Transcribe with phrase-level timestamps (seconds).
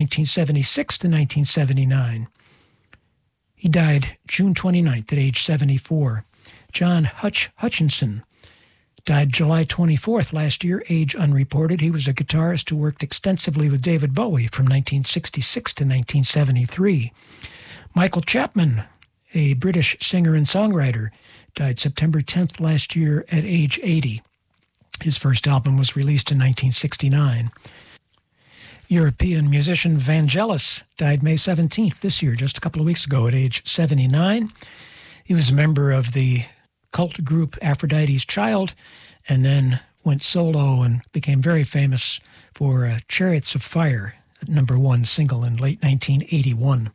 [0.00, 2.28] 1976 to 1979.
[3.56, 6.24] He died June 29th at age 74.
[6.70, 8.22] John Hutch Hutchinson
[9.04, 11.80] died July 24th last year, age unreported.
[11.80, 17.12] He was a guitarist who worked extensively with David Bowie from 1966 to 1973.
[17.92, 18.84] Michael Chapman,
[19.34, 21.08] a British singer and songwriter,
[21.56, 24.22] died September 10th last year at age 80.
[25.02, 27.50] His first album was released in 1969.
[28.90, 33.34] European musician Vangelis died May 17th this year, just a couple of weeks ago, at
[33.34, 34.48] age 79.
[35.24, 36.44] He was a member of the
[36.90, 38.74] cult group Aphrodite's Child
[39.28, 42.18] and then went solo and became very famous
[42.54, 44.14] for uh, Chariots of Fire,
[44.46, 46.90] number one single in late 1981.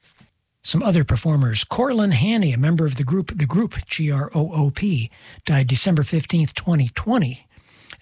[0.64, 1.64] Some other performers.
[1.64, 5.12] Corlin Haney, a member of the group The Groop, G R O O P,
[5.46, 7.46] died December 15th, 2020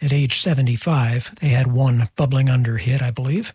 [0.02, 1.36] at age 75.
[1.40, 3.54] They had one bubbling under hit, I believe.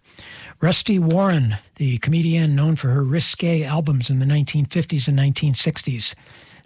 [0.61, 6.15] Rusty Warren, the comedian known for her risque albums in the 1950s and 1960s,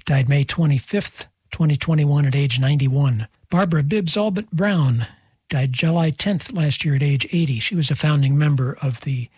[0.05, 3.27] died May 25th, 2021 at age 91.
[3.51, 5.07] Barbara Bibbs Allbut Brown
[5.49, 7.59] died July 10th last year at age 80.
[7.59, 9.29] She was a founding member of the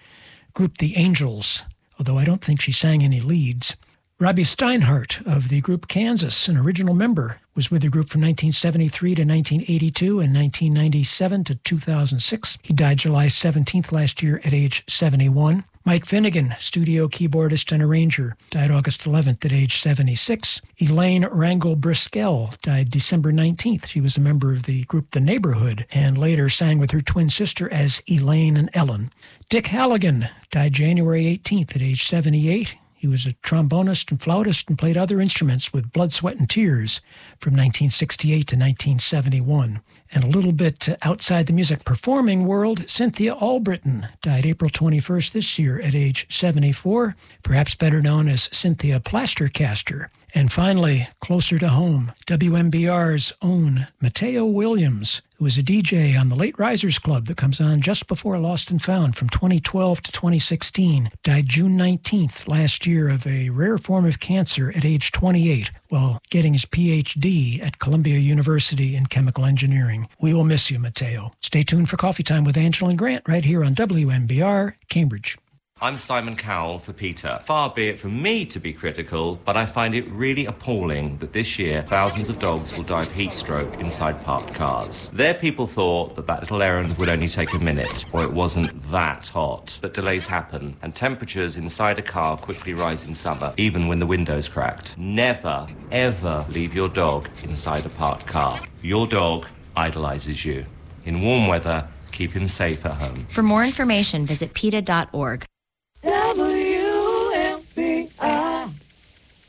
[0.54, 1.64] group The Angels,
[1.98, 3.76] although I don't think she sang any leads.
[4.22, 9.16] Robbie Steinhardt of the group Kansas, an original member, was with the group from 1973
[9.16, 12.58] to 1982 and 1997 to 2006.
[12.62, 15.64] He died July 17th last year at age 71.
[15.84, 20.62] Mike Finnegan, studio keyboardist and arranger, died August 11th at age 76.
[20.80, 23.86] Elaine Rangel Briskell died December 19th.
[23.86, 27.28] She was a member of the group The Neighborhood and later sang with her twin
[27.28, 29.10] sister as Elaine and Ellen.
[29.48, 32.76] Dick Halligan died January 18th at age 78.
[33.02, 37.00] He was a trombonist and flautist and played other instruments with Blood, Sweat, and Tears
[37.40, 39.80] from 1968 to 1971.
[40.14, 45.58] And a little bit outside the music performing world, Cynthia Albritton died April 21st this
[45.58, 50.10] year at age 74, perhaps better known as Cynthia Plaster Caster.
[50.34, 56.34] And finally, closer to home, WMBR's own Mateo Williams, who was a DJ on the
[56.34, 61.10] Late Risers Club that comes on just before Lost and Found from 2012 to 2016,
[61.22, 66.22] died June 19th last year of a rare form of cancer at age 28 while
[66.30, 70.08] getting his PhD at Columbia University in chemical engineering.
[70.22, 71.34] We will miss you, Mateo.
[71.40, 75.36] Stay tuned for Coffee Time with Angela and Grant right here on WMBR, Cambridge.
[75.82, 77.40] I'm Simon Cowell for PETA.
[77.42, 81.32] Far be it from me to be critical, but I find it really appalling that
[81.32, 85.10] this year thousands of dogs will die of heat stroke inside parked cars.
[85.12, 88.80] Their people thought that that little errand would only take a minute, or it wasn't
[88.92, 89.76] that hot.
[89.82, 94.06] But delays happen, and temperatures inside a car quickly rise in summer, even when the
[94.06, 94.96] window's cracked.
[94.96, 98.60] Never, ever leave your dog inside a parked car.
[98.82, 100.64] Your dog idolizes you.
[101.06, 103.26] In warm weather, keep him safe at home.
[103.30, 105.44] For more information, visit PETA.org.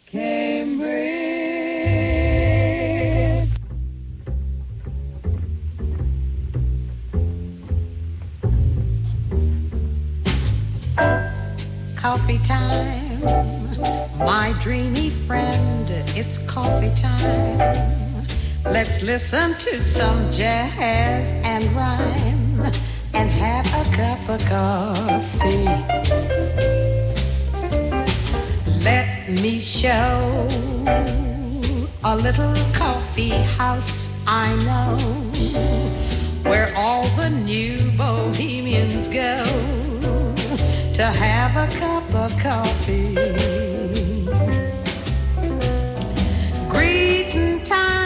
[0.06, 1.09] Cambridge.
[11.96, 13.24] Coffee time,
[14.19, 18.28] my dreamy friend, it's coffee time.
[18.66, 22.72] Let's listen to some jazz and rhyme
[23.13, 25.66] and have a cup of coffee.
[28.84, 30.47] Let me show
[32.03, 34.97] a little coffee house I know
[36.44, 39.44] where all the new bohemians go
[40.94, 43.16] to have a cup of coffee.
[46.69, 48.03] Greeting time,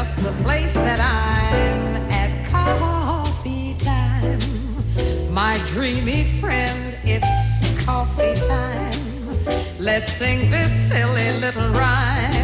[0.00, 4.40] just the place that I'm at coffee time.
[5.30, 8.98] My dreamy friend, it's coffee time.
[9.78, 12.39] Let's sing this silly little rhyme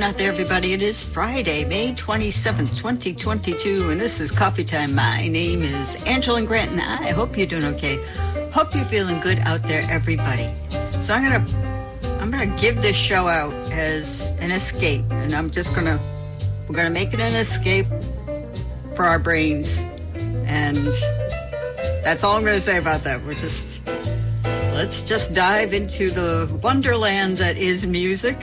[0.00, 0.72] how out there, everybody?
[0.72, 4.94] It is Friday, May 27th, 2022, and this is Coffee Time.
[4.94, 7.96] My name is Angela Grant, and I hope you're doing okay.
[8.50, 10.54] Hope you're feeling good out there, everybody.
[11.02, 15.74] So I'm gonna, I'm gonna give this show out as an escape, and I'm just
[15.74, 16.00] gonna,
[16.66, 17.86] we're gonna make it an escape
[18.94, 20.94] for our brains, and
[22.02, 23.22] that's all I'm gonna say about that.
[23.24, 23.82] We're just
[24.44, 28.38] let's just dive into the wonderland that is music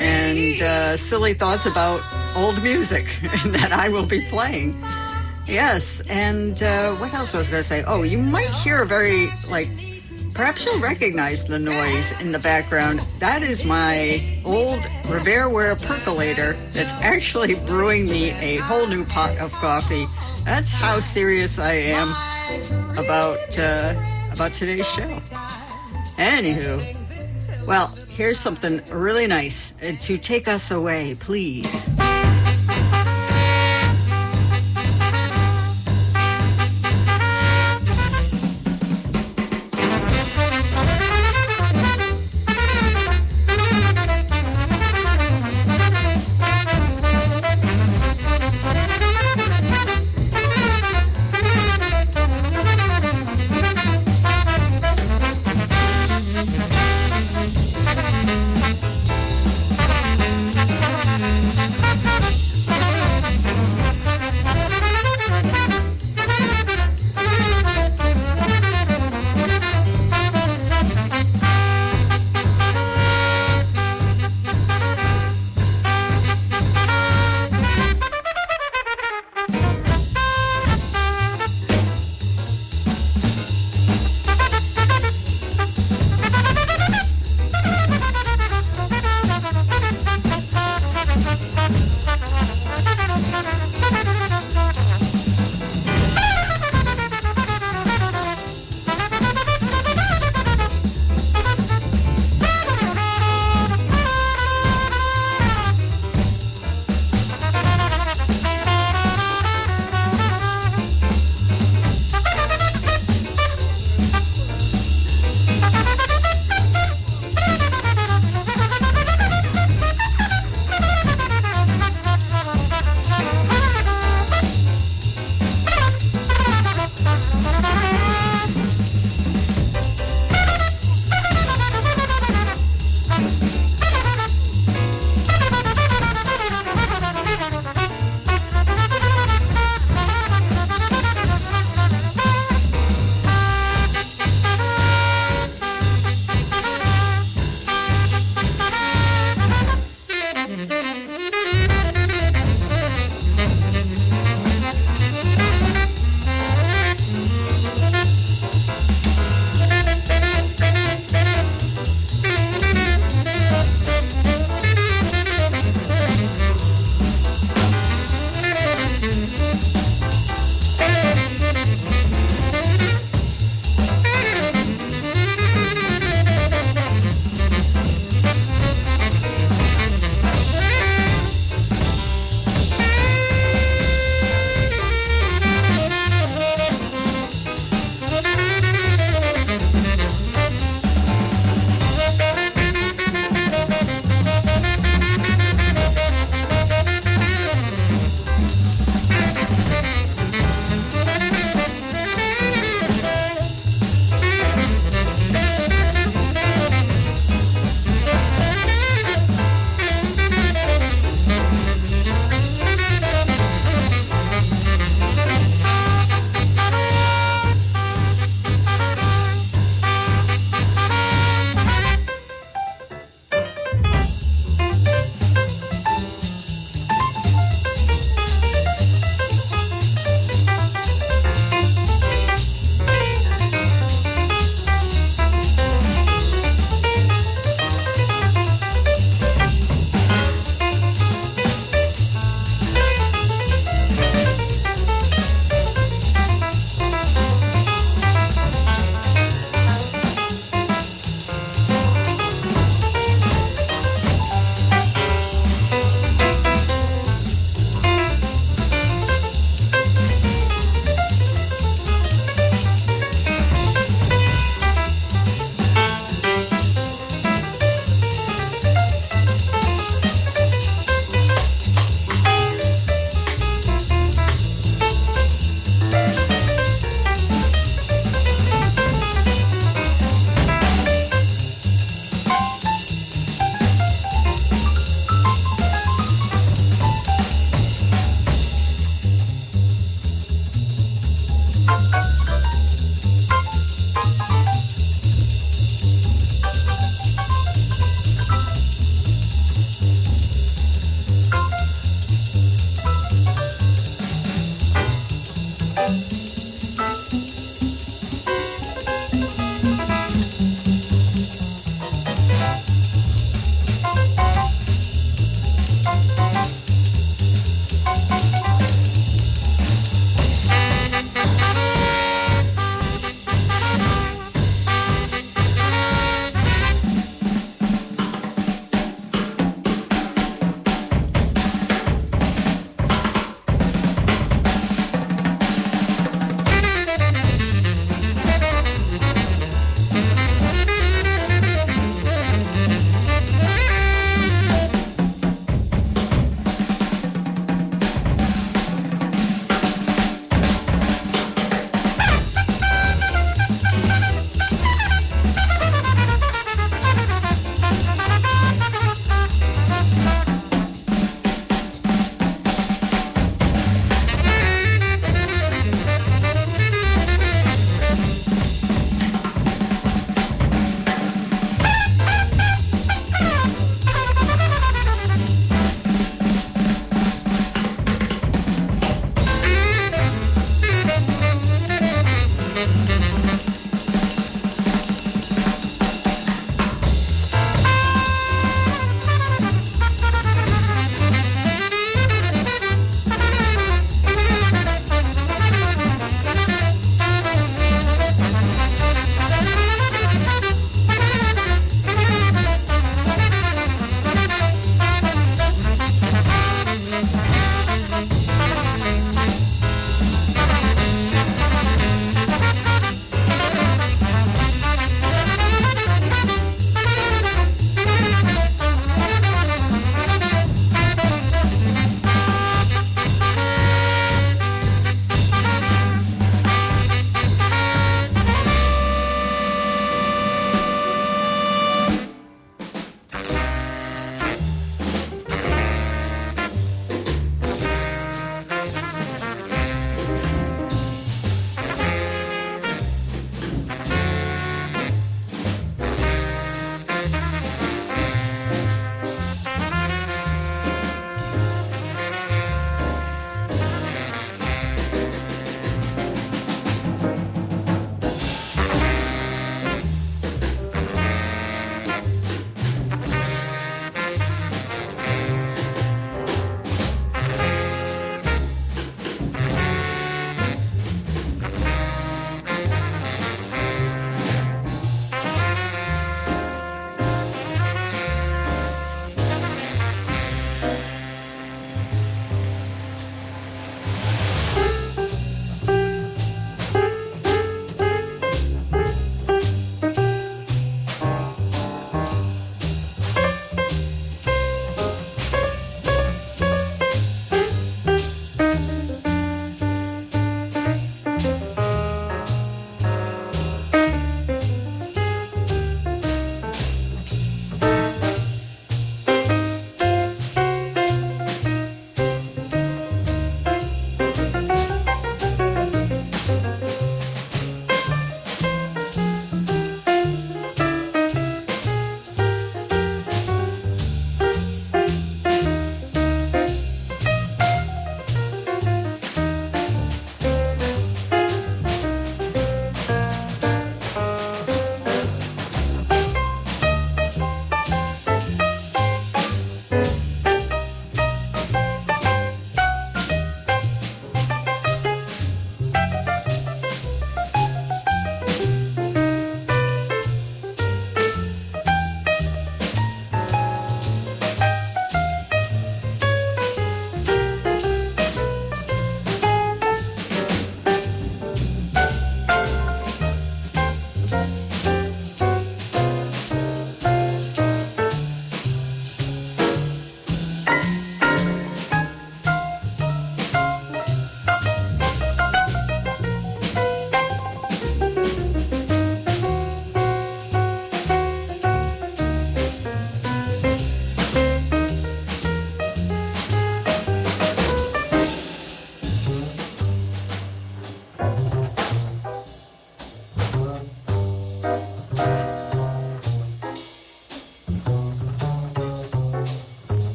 [0.00, 2.02] and uh, silly thoughts about
[2.36, 3.06] old music
[3.46, 4.82] that I will be playing.
[5.46, 7.84] Yes, and uh, what else was I going to say?
[7.86, 9.70] Oh, you might hear a very, like,
[10.34, 13.04] perhaps you'll recognize the noise in the background.
[13.18, 19.38] That is my old Revere Ware percolator that's actually brewing me a whole new pot
[19.38, 20.06] of coffee.
[20.44, 22.08] That's how serious I am
[22.98, 23.94] about uh,
[24.30, 25.20] about today's show.
[26.16, 26.96] Anywho,
[27.66, 31.86] well, here's something really nice uh, to take us away, please.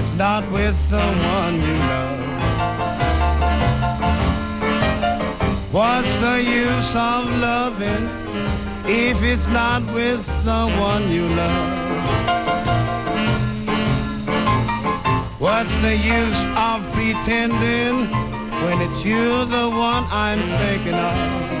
[0.00, 2.20] It's not with the one you love?
[5.70, 8.08] What's the use of loving
[8.86, 11.70] if it's not with the one you love?
[15.38, 18.08] What's the use of pretending
[18.64, 21.59] when it's you the one I'm thinking of?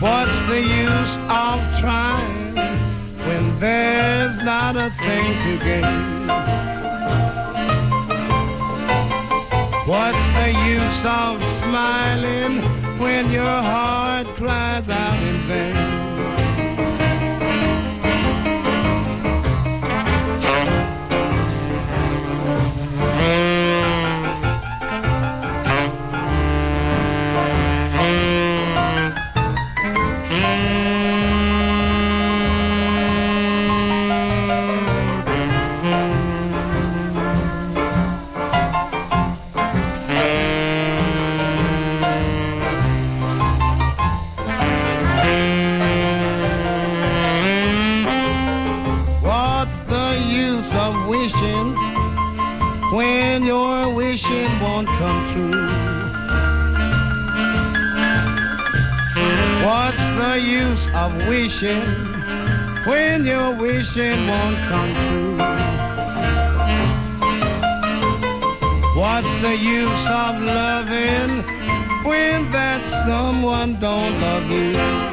[0.00, 2.54] What's the use of trying
[3.26, 6.28] when there's not a thing to gain?
[9.86, 12.62] What's the use of smiling
[12.98, 15.87] when your heart cries out in vain?
[61.08, 61.82] Of wishing
[62.86, 65.36] when your wishing won't come true?
[69.00, 71.44] What's the use of loving
[72.04, 75.07] when that someone don't love you?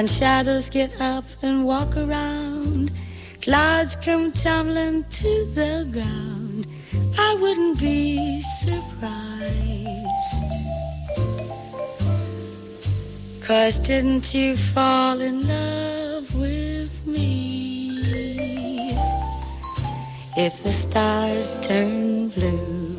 [0.00, 2.90] And shadows get up and walk around,
[3.42, 6.66] clouds come tumbling to the ground,
[7.18, 9.20] I wouldn't be surprised.
[13.42, 17.90] Cause didn't you fall in love with me?
[20.34, 22.96] If the stars turn blue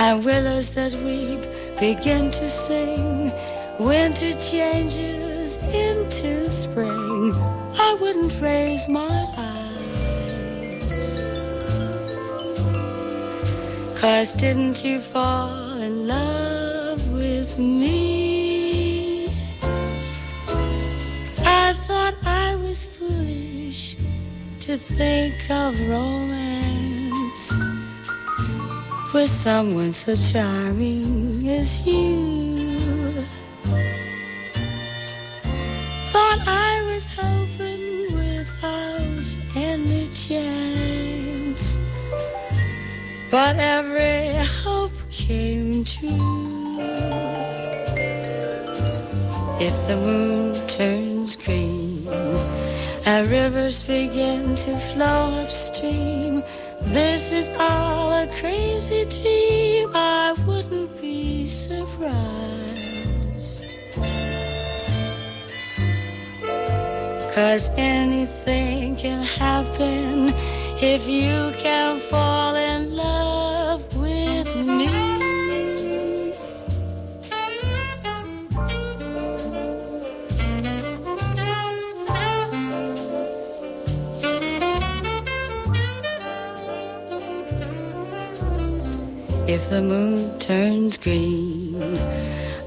[0.00, 1.42] and willows that weep
[1.78, 3.34] begin to sing,
[3.78, 5.25] winter changes
[5.74, 7.32] into spring,
[7.78, 9.64] I wouldn't raise my eyes.
[14.00, 19.26] Cause didn't you fall in love with me?
[21.44, 23.96] I thought I was foolish
[24.60, 27.52] to think of romance
[29.12, 32.55] with someone so charming as you.
[43.36, 44.32] But every
[44.64, 46.78] hope came true.
[49.68, 52.08] If the moon turns green
[53.04, 56.42] and rivers begin to flow upstream,
[56.80, 59.90] this is all a crazy dream.
[59.92, 62.16] I wouldn't be surprised.
[67.34, 70.32] Cause anything can happen
[70.80, 72.65] if you can fall in
[89.56, 91.80] If the moon turns green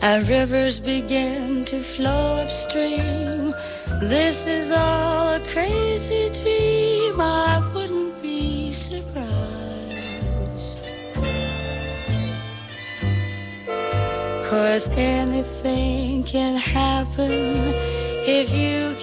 [0.01, 3.53] and rivers begin to flow upstream,
[4.01, 7.21] this is all a crazy dream.
[7.21, 9.29] I wouldn't be surprised.
[14.49, 17.75] Cause anything can happen
[18.25, 18.98] if you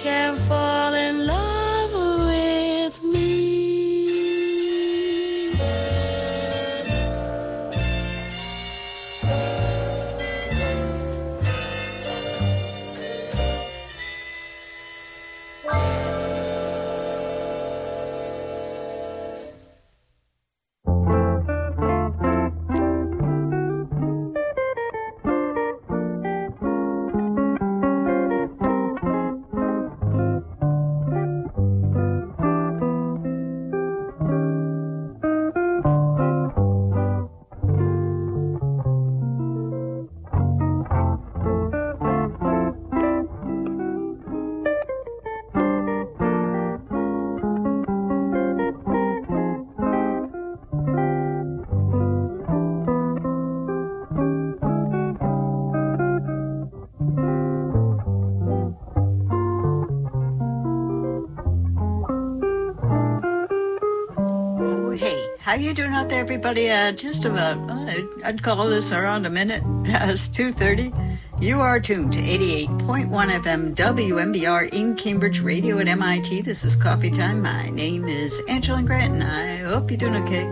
[65.61, 66.69] you doing out there, everybody?
[66.69, 71.17] Uh, just about, uh, I'd call this around a minute past 2.30.
[71.41, 76.41] You are tuned to 88.1 FM WMBR in Cambridge Radio at MIT.
[76.41, 77.41] This is Coffee Time.
[77.41, 80.45] My name is Angela Grant, and I hope you're doing okay.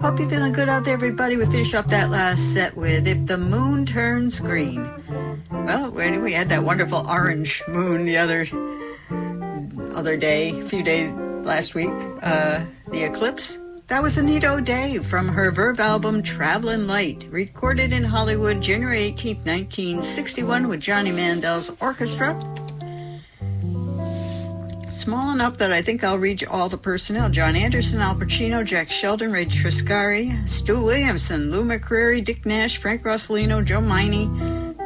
[0.00, 1.36] Hope you're feeling good out there, everybody.
[1.36, 4.90] We finished up that last set with If the Moon Turns Green.
[5.50, 8.46] Well, we we had that wonderful orange moon the other
[9.94, 11.12] other day, a few days
[11.44, 11.90] last week,
[12.22, 13.58] uh, the eclipse.
[13.88, 19.36] That was Anita O'Day from her Verve album Travelin' Light, recorded in Hollywood January 18,
[19.36, 22.38] 1961, with Johnny Mandel's orchestra.
[24.90, 28.62] Small enough that I think I'll read you all the personnel John Anderson, Al Porcino,
[28.62, 34.28] Jack Sheldon, Ray Triscari, Stu Williamson, Lew McCreary, Dick Nash, Frank Rosolino, Joe Maini,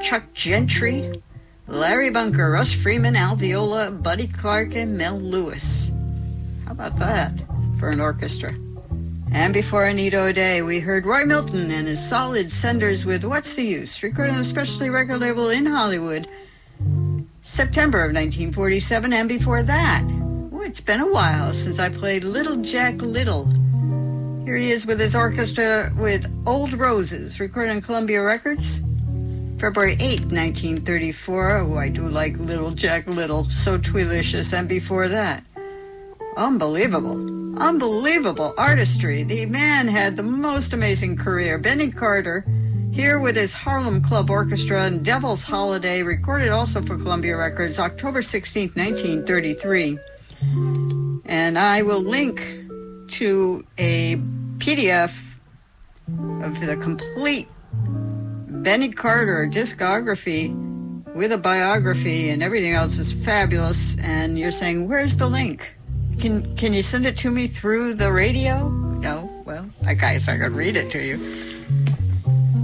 [0.01, 1.21] Chuck Gentry,
[1.67, 5.91] Larry Bunker, Russ Freeman, Al Viola, Buddy Clark, and Mel Lewis.
[6.67, 7.33] How about that
[7.81, 8.51] for an orchestra?
[9.35, 13.65] And before Anita O'Day, we heard Roy Milton and his Solid Senders with What's the
[13.65, 16.29] Use, recorded on a specialty record label in Hollywood,
[17.41, 19.13] September of 1947.
[19.15, 20.03] And before that,
[20.53, 23.47] oh, it's been a while since I played Little Jack Little.
[24.45, 28.83] Here he is with his orchestra with Old Roses, recorded on Columbia Records.
[29.59, 31.57] February 8, 1934.
[31.57, 33.49] Oh, I do like Little Jack Little.
[33.49, 34.53] So twilicious.
[34.53, 35.43] And before that,
[36.37, 37.42] unbelievable.
[37.59, 39.23] Unbelievable artistry.
[39.23, 41.59] The man had the most amazing career.
[41.59, 42.47] Benny Carter
[42.93, 48.21] Here with his Harlem Club Orchestra and Devil's Holiday, recorded also for Columbia Records October
[48.21, 49.99] 16, 1933.
[51.25, 52.67] And I will link
[53.13, 54.17] to a
[54.59, 55.19] PDF
[56.43, 57.49] of the complete
[58.47, 60.55] Benny Carter discography
[61.15, 63.99] with a biography and everything else is fabulous.
[64.01, 65.77] And you're saying, where's the link?
[66.21, 68.69] Can can you send it to me through the radio?
[68.69, 69.43] No.
[69.45, 71.17] Well, I guess I could read it to you.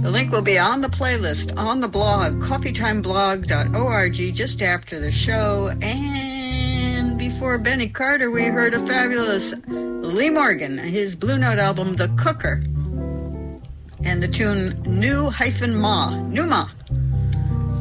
[0.01, 5.77] The link will be on the playlist on the blog, coffeetimeblog.org, just after the show.
[5.81, 12.07] And before Benny Carter, we heard a fabulous Lee Morgan, his Blue Note album, The
[12.17, 12.63] Cooker,
[14.05, 16.71] and the tune New Hyphen Ma, Numa,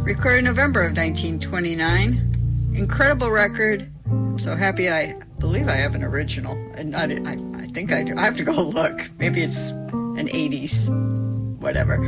[0.02, 2.72] recorded November of 1929.
[2.74, 3.88] Incredible record.
[4.06, 6.54] I'm so happy I believe I have an original.
[6.74, 8.16] And I, I, I think I do.
[8.16, 9.10] I have to go look.
[9.18, 10.88] Maybe it's an 80s
[11.60, 12.04] whatever.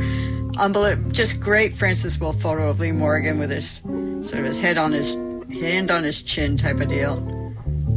[0.57, 3.81] Unbelievable, just great Francis Wolff photo of Lee Morgan with his
[4.27, 5.15] sort of his head on his
[5.51, 7.17] hand on his chin type of deal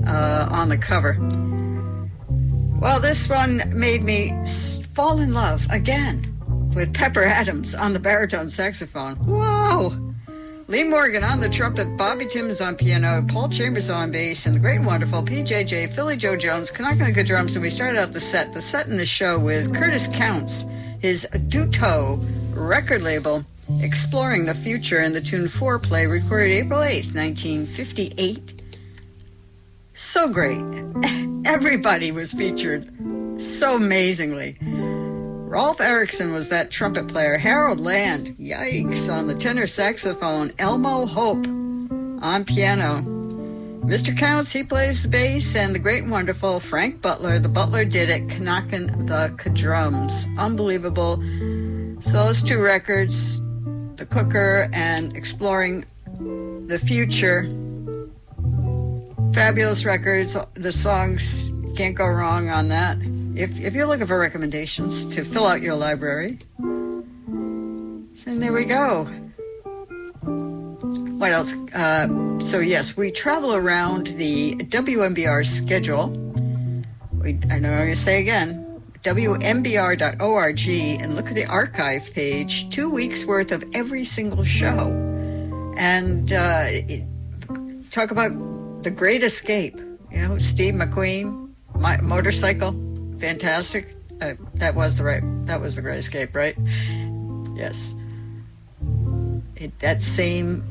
[0.07, 1.17] uh, on the cover.
[2.81, 4.33] Well, this one made me
[4.93, 6.31] fall in love again
[6.75, 9.17] with Pepper Adams on the baritone saxophone.
[9.17, 10.14] Whoa!
[10.67, 14.61] Lee Morgan on the trumpet, Bobby Timmons on piano, Paul Chambers on bass, and the
[14.61, 17.55] great and wonderful PJJ, Philly Joe Jones, Kanaka drums.
[17.55, 20.65] And we started out the set, the set in the show with Curtis Counce
[21.05, 22.19] his Dooto
[22.55, 23.45] record label,
[23.81, 28.63] exploring the future in the tune Foreplay, recorded April 8th, 1958.
[29.93, 30.65] So great.
[31.45, 32.91] Everybody was featured
[33.37, 34.57] so amazingly.
[35.55, 37.39] Rolf Ericson was that trumpet player.
[37.39, 40.51] Harold Land, yikes, on the tenor saxophone.
[40.59, 43.03] Elmo Hope on piano.
[43.87, 44.19] Mr.
[44.19, 48.11] Counce, he plays the bass, and the great and wonderful Frank Butler, the Butler did
[48.11, 50.27] it, knocking the drums.
[50.39, 51.23] Unbelievable.
[52.01, 53.41] So those two records,
[53.95, 55.85] The Cooker and Exploring
[56.67, 57.45] the Future,
[59.33, 60.37] fabulous records.
[60.55, 62.99] The songs, can't go wrong on that.
[63.35, 69.09] If, if you're looking for recommendations to fill out your library, and there we go
[71.25, 71.55] what else?
[71.75, 76.09] Uh, so yes, we travel around the WMBR schedule.
[77.13, 82.69] We, I know I'm going to say again, WMBR.org, and look at the archive page.
[82.69, 84.91] Two weeks worth of every single show,
[85.79, 86.71] and uh,
[87.91, 89.81] talk about the Great Escape.
[90.11, 92.73] You know, Steve McQueen, my motorcycle,
[93.19, 93.97] fantastic.
[94.21, 95.23] Uh, that was the right.
[95.47, 96.57] That was the Great Escape, right?
[97.55, 97.95] Yes.
[99.57, 100.65] It, that same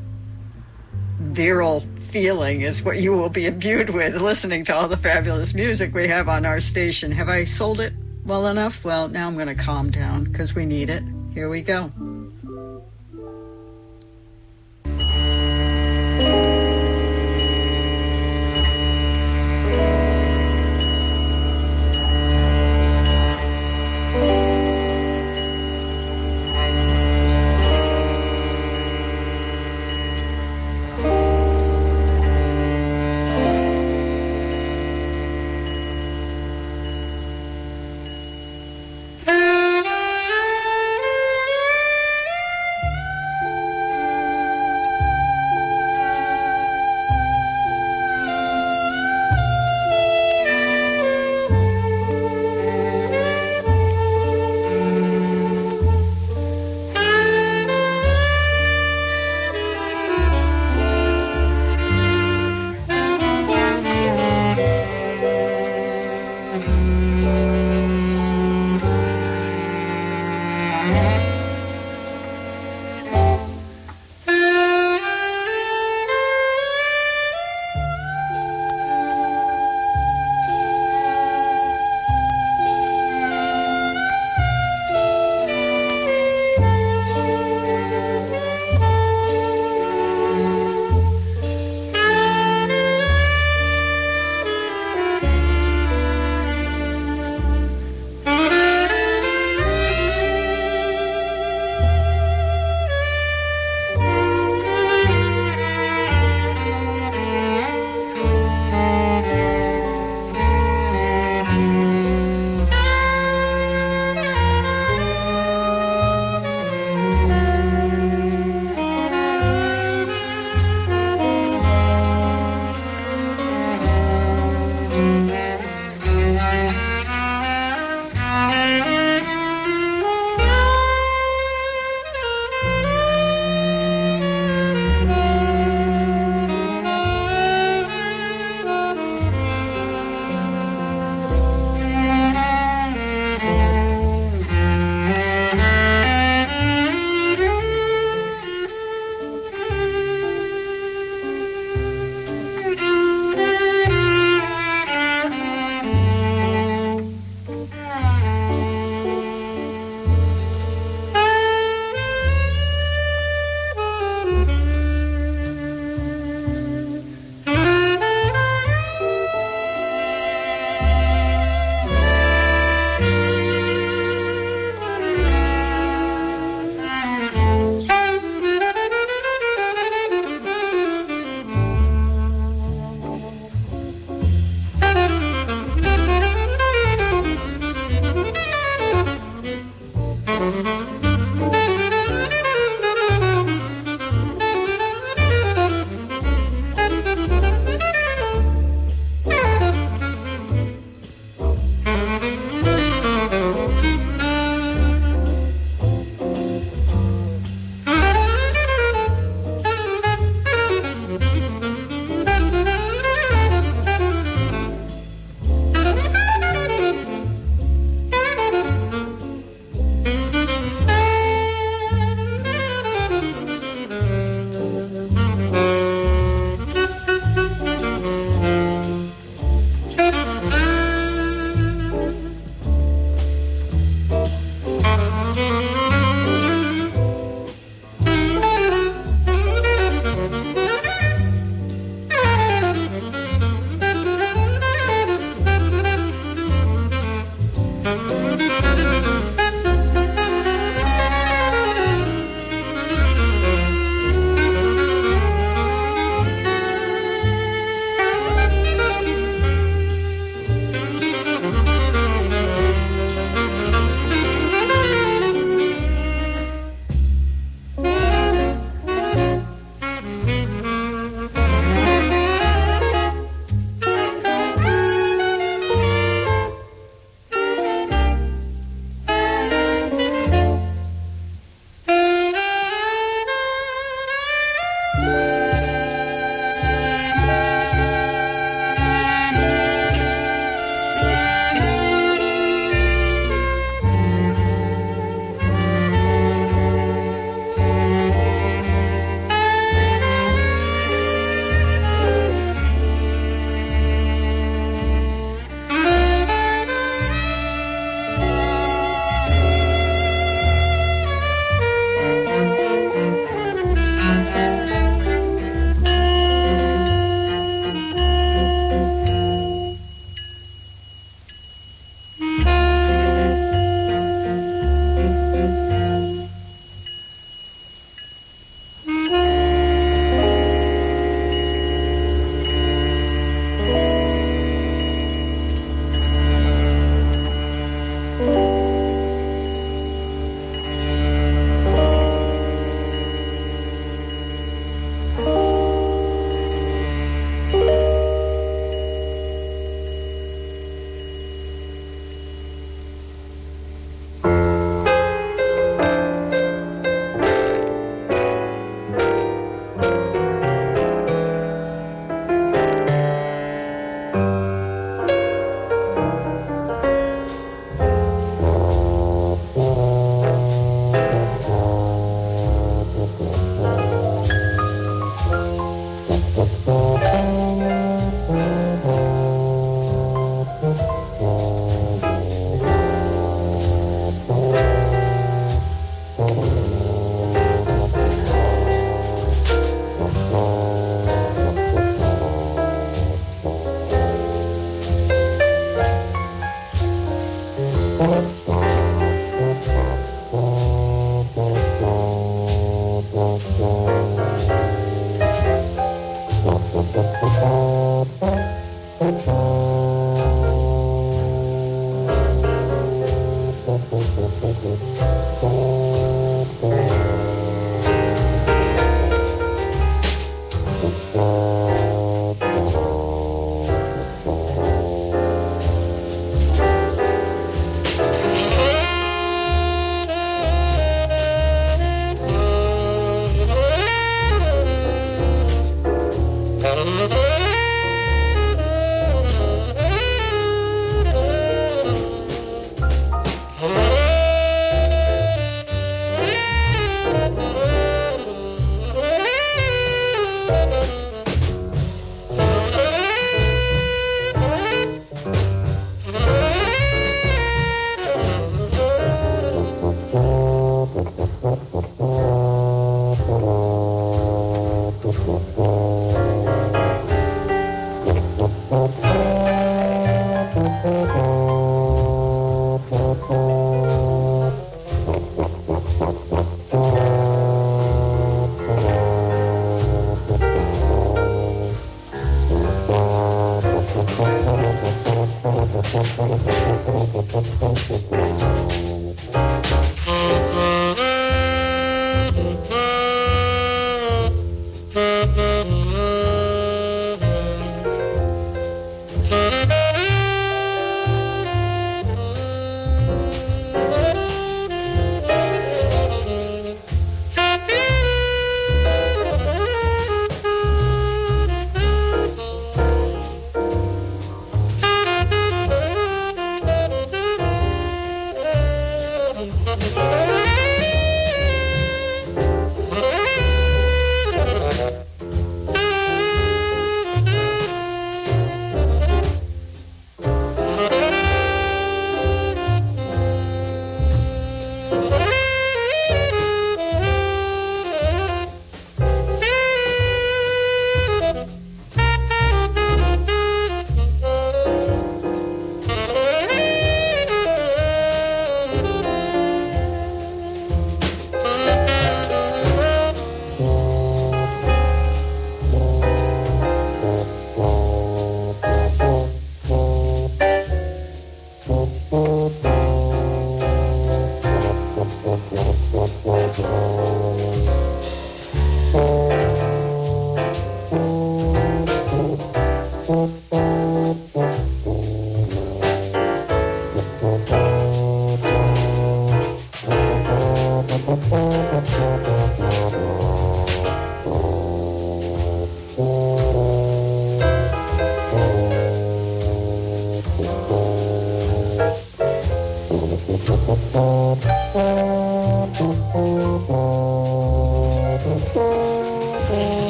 [1.18, 5.94] virile feeling is what you will be imbued with listening to all the fabulous music
[5.94, 7.10] we have on our station.
[7.12, 7.92] Have I sold it
[8.24, 8.84] well enough?
[8.84, 11.02] Well, now I'm going to calm down because we need it.
[11.32, 11.92] Here we go.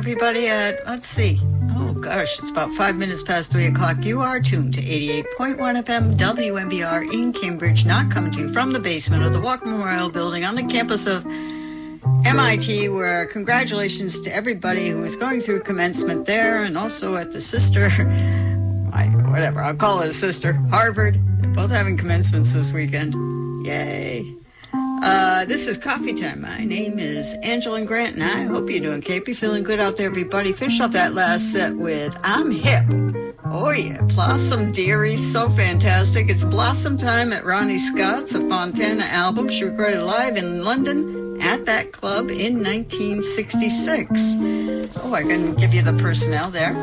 [0.00, 0.48] Everybody?
[0.48, 1.38] At let's see.
[1.76, 4.02] Oh gosh, it's about five minutes past three o'clock.
[4.02, 8.80] You are tuned to 88.1 FM WMBR in Cambridge, not coming to you from the
[8.80, 11.26] basement of the Walker Memorial Building on the campus of
[12.24, 17.42] MIT, where congratulations to everybody who is going through commencement there, and also at the
[17.42, 17.90] sister,
[19.28, 21.20] whatever I'll call it a sister, Harvard.
[21.42, 23.12] They're both having commencements this weekend.
[23.66, 24.19] Yay!
[25.02, 26.42] Uh, this is coffee time.
[26.42, 29.34] My name is Angela Grant, and I hope you're doing Capey.
[29.34, 30.52] Feeling good out there, everybody.
[30.52, 32.84] Finished off that last set with I'm Hip.
[33.44, 34.02] Oh, yeah.
[34.02, 36.28] Blossom Dearie, so fantastic.
[36.28, 39.48] It's Blossom Time at Ronnie Scott's, a Fontana album.
[39.48, 44.20] She recorded live in London at that club in 1966.
[45.02, 46.74] Oh, I can give you the personnel there.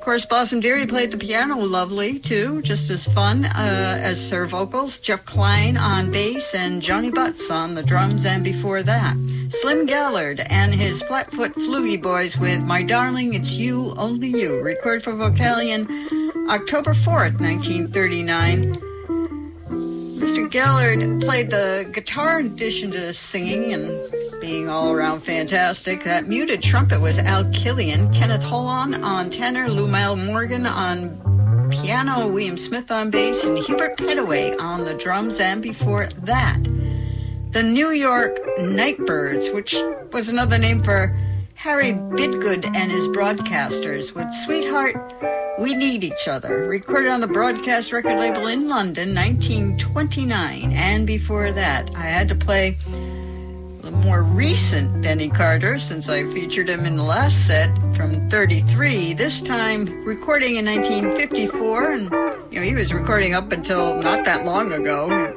[0.00, 4.46] Of course, Blossom Dearie played the piano lovely too, just as fun uh, as her
[4.46, 4.98] vocals.
[4.98, 9.14] Jeff Clyne on bass and Johnny Butts on the drums, and before that,
[9.50, 15.04] Slim Gaillard and his Flatfoot Floogie Boys with My Darling, It's You, Only You, recorded
[15.04, 15.86] for Vocalion
[16.48, 18.89] October 4th, 1939.
[20.20, 20.50] Mr.
[20.50, 26.04] Gaillard played the guitar in addition to singing and being all around fantastic.
[26.04, 32.58] That muted trumpet was Al Killian, Kenneth Hollon on tenor, Lou Morgan on piano, William
[32.58, 35.40] Smith on bass, and Hubert Petaway on the drums.
[35.40, 36.62] And before that,
[37.52, 39.74] the New York Nightbirds, which
[40.12, 41.18] was another name for
[41.54, 44.96] Harry Bidgood and his broadcasters, with Sweetheart,
[45.60, 50.72] We Need Each Other, recorded on the broadcast record label in London, 1929.
[50.72, 52.78] And before that, I had to play
[53.82, 59.12] the more recent Benny Carter, since I featured him in the last set from 33,
[59.12, 61.92] this time recording in 1954.
[61.92, 62.04] And,
[62.50, 65.36] you know, he was recording up until not that long ago.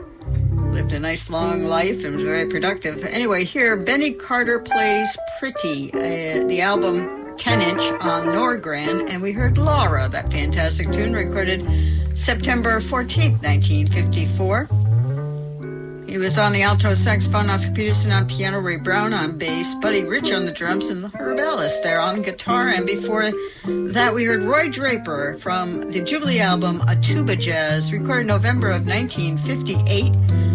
[0.71, 3.03] Lived a nice long life and was very productive.
[3.03, 9.31] Anyway, here, Benny Carter plays Pretty, uh, the album 10 inch on Norgran, and we
[9.31, 11.65] heard Laura, that fantastic tune recorded
[12.15, 14.69] September 14th, 1954.
[16.07, 20.03] He was on the alto saxophone, Oscar Peterson on piano, Ray Brown on bass, Buddy
[20.03, 22.67] Rich on the drums, and Herb Ellis there on guitar.
[22.67, 23.31] And before
[23.65, 28.85] that, we heard Ray Draper from the Jubilee album A Tuba Jazz, recorded November of
[28.85, 30.52] 1958.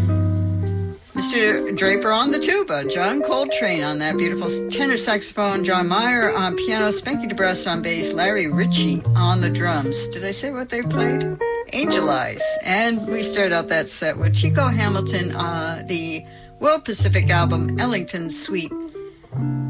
[1.18, 1.76] Mr.
[1.76, 6.90] Draper on the tuba, John Coltrane on that beautiful tenor saxophone, John Maher on piano,
[6.90, 10.06] Spanky DeBrest on bass, Larry Ritchie on the drums.
[10.06, 11.36] Did I say what they played?
[11.72, 12.44] Angel Eyes.
[12.62, 16.24] And we started out that set with Chico Hamilton, uh, the
[16.60, 18.70] World Pacific album Ellington Suite.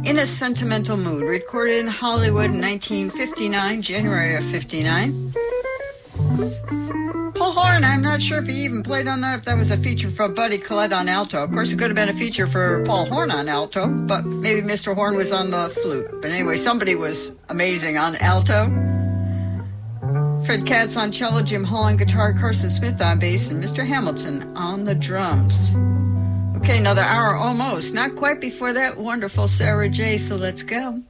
[0.04, 5.32] In a Sentimental Mood, recorded in Hollywood in 1959, January of 59.
[7.38, 9.76] Paul Horn, I'm not sure if he even played on that, if that was a
[9.76, 11.44] feature for Buddy Collette on alto.
[11.44, 14.60] Of course, it could have been a feature for Paul Horn on alto, but maybe
[14.60, 14.92] Mr.
[14.92, 16.20] Horn was on the flute.
[16.20, 18.66] But anyway, somebody was amazing on alto.
[20.46, 23.86] Fred Katz on cello, Jim Hall on guitar, Carson Smith on bass, and Mr.
[23.86, 25.76] Hamilton on the drums.
[26.56, 27.94] Okay, another hour almost.
[27.94, 30.18] Not quite before that wonderful Sarah J.
[30.18, 31.02] So let's go.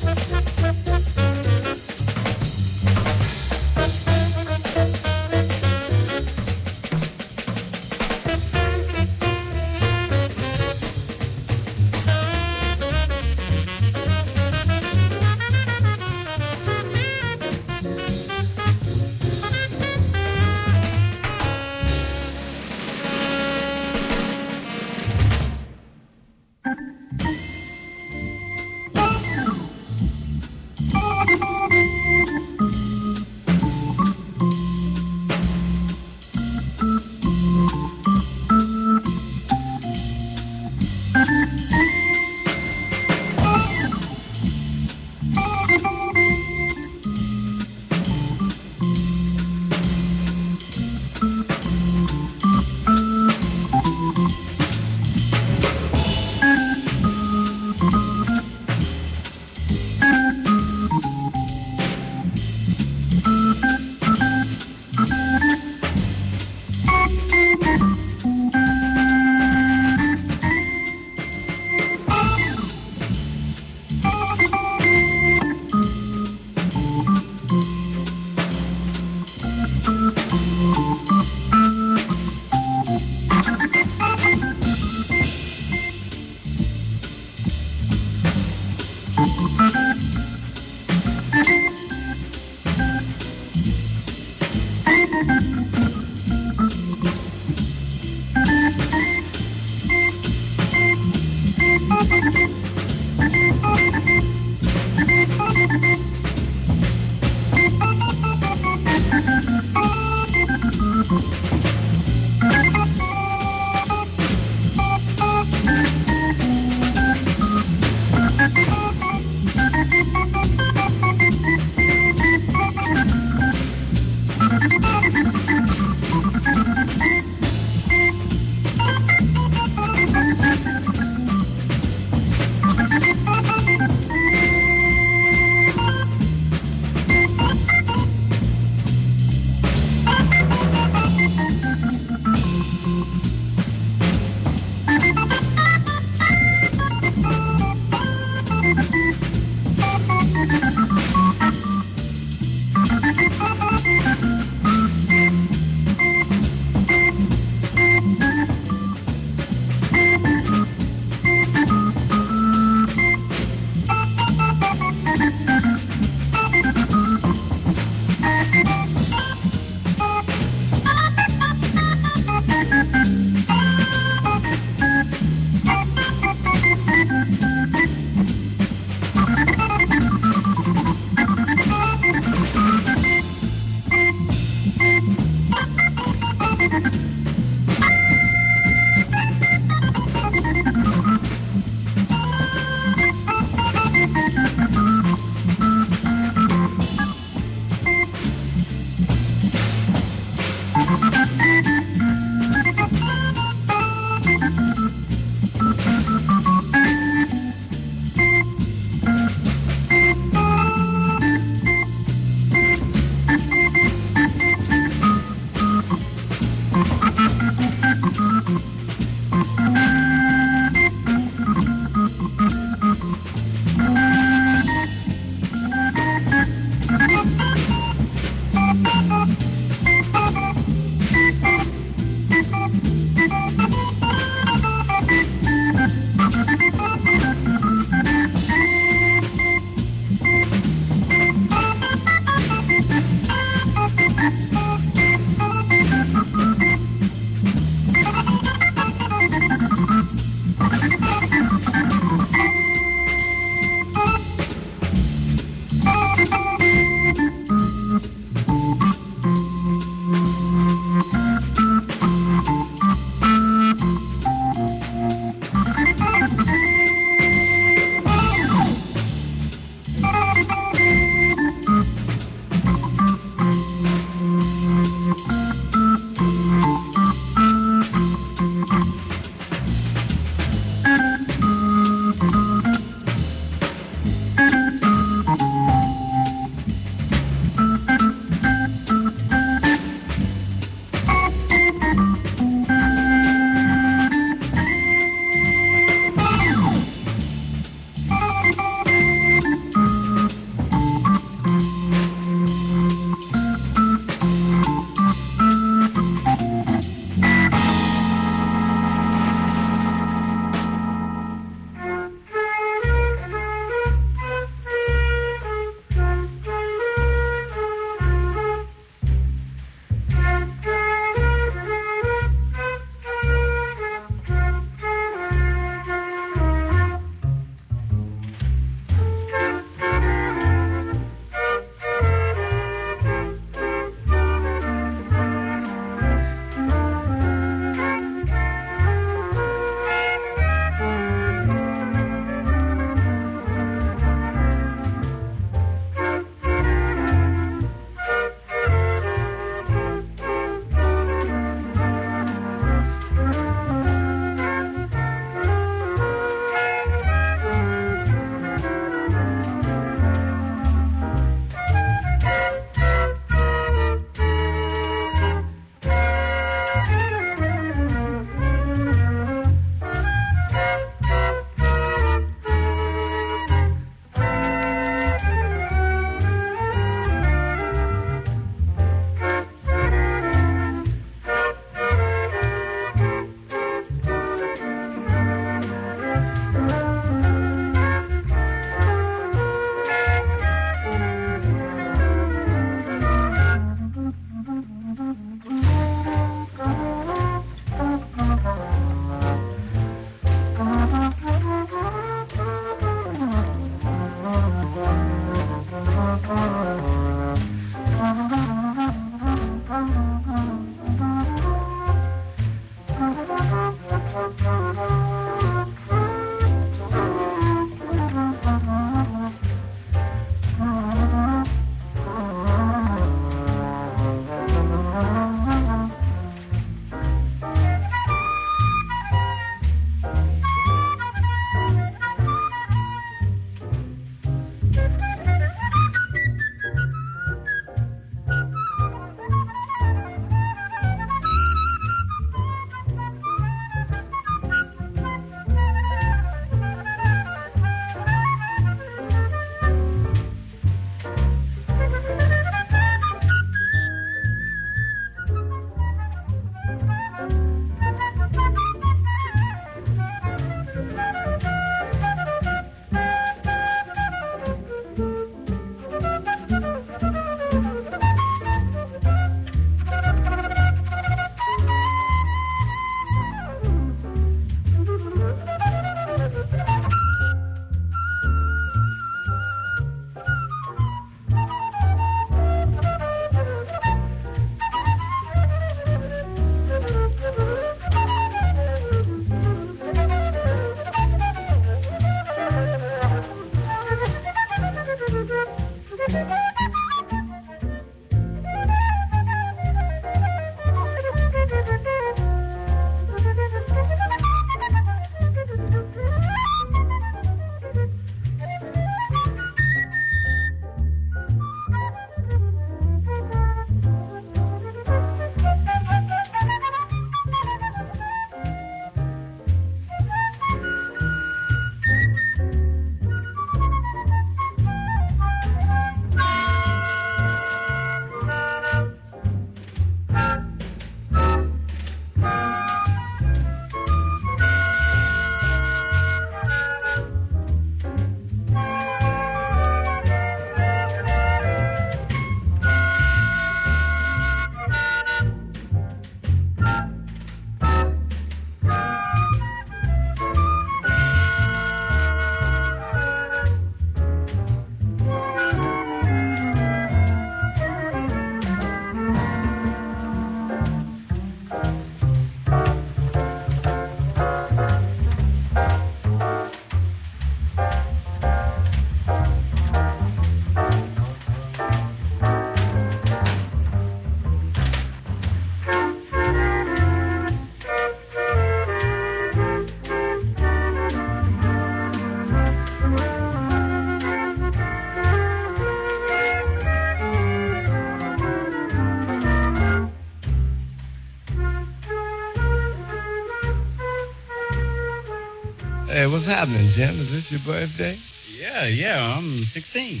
[596.10, 597.00] What's happening, Jim?
[597.00, 597.98] Is this your birthday?
[598.30, 600.00] Yeah, yeah, I'm 16.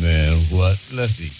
[0.00, 0.78] Man, what?
[0.92, 1.32] Let's see.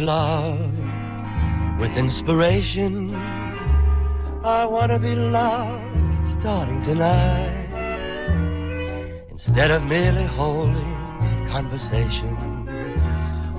[0.00, 0.78] Loved
[1.78, 3.14] with inspiration.
[4.42, 7.68] I want to be loved starting tonight.
[9.30, 10.96] Instead of merely holding
[11.48, 12.34] conversation,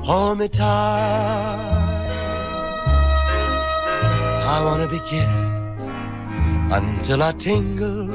[0.04, 1.72] hold me tight.
[4.44, 5.54] I want to be kissed
[6.74, 8.10] until I tingle.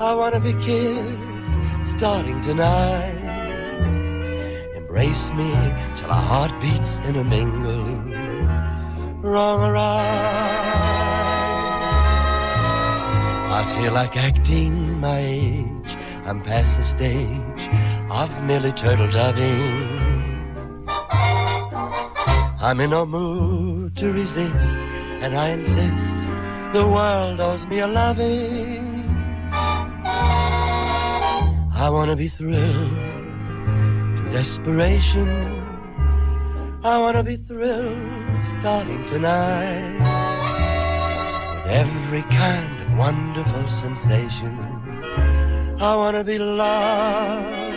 [0.00, 3.17] I want to be kissed starting tonight.
[5.08, 5.54] Me
[5.96, 7.82] till our heart beats in a mingle.
[9.22, 10.04] Wrong or right.
[13.50, 15.96] I feel like acting my age.
[16.26, 17.68] I'm past the stage.
[18.10, 20.86] of merely turtle doving.
[22.60, 24.74] I'm in no mood to resist,
[25.22, 26.16] and I insist
[26.74, 29.08] the world owes me a loving.
[31.74, 33.07] I wanna be thrilled
[34.38, 35.28] desperation.
[36.84, 37.98] I wanna be thrilled
[38.54, 39.98] starting tonight
[41.54, 44.54] with every kind of wonderful sensation.
[45.80, 47.67] I wanna be loved.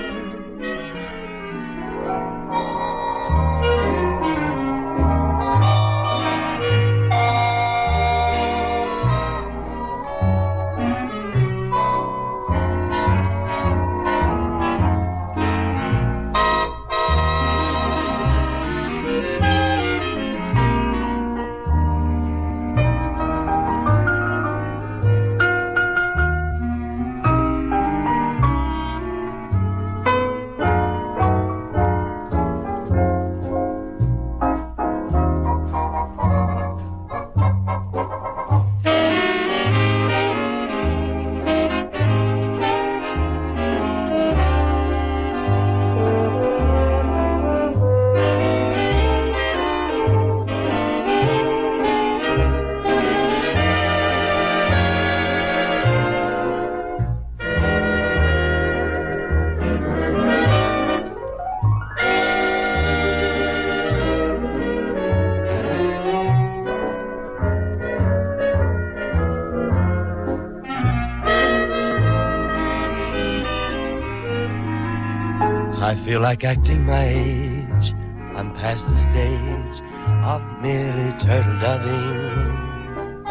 [76.12, 77.94] Feel like acting my age.
[78.36, 79.78] I'm past the stage
[80.26, 83.26] of merely turtle doving.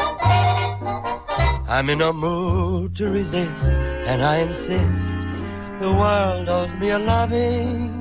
[1.69, 3.71] I'm in no mood to resist,
[4.11, 5.19] and I insist
[5.83, 7.93] the world owes me a loving.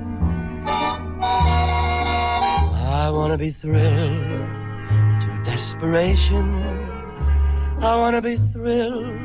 [3.04, 4.48] I wanna be thrilled
[5.24, 6.48] to desperation.
[7.82, 9.20] I wanna be thrilled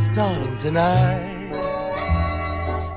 [0.00, 1.50] starting tonight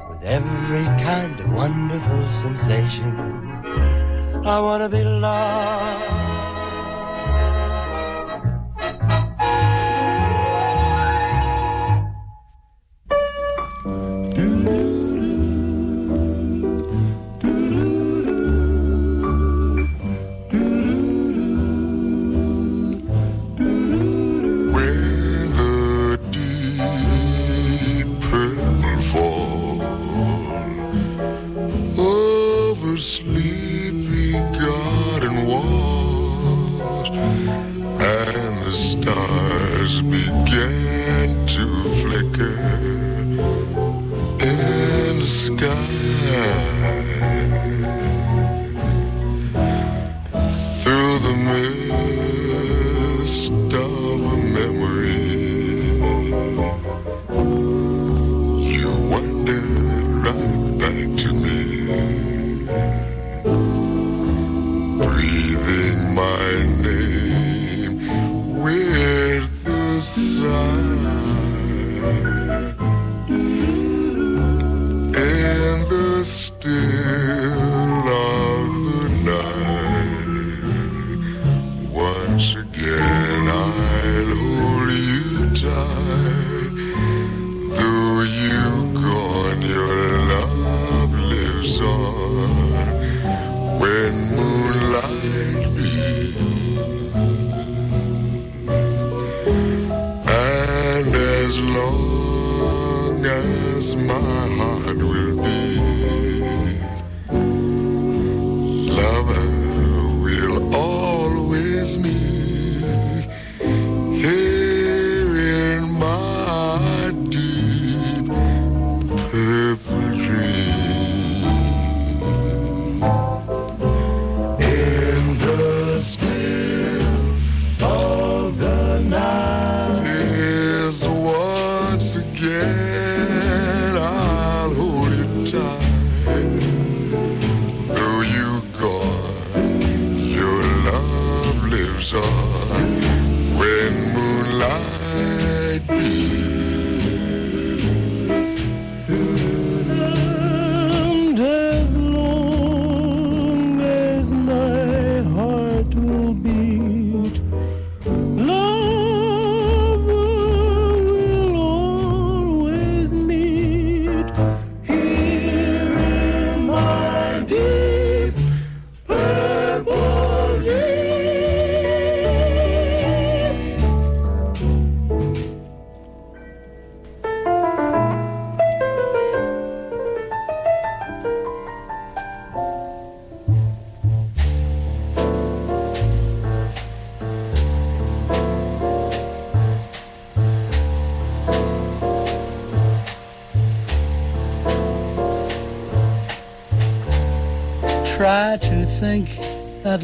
[0.10, 3.12] with every kind wonderful sensation.
[4.46, 6.07] I wanna be loved.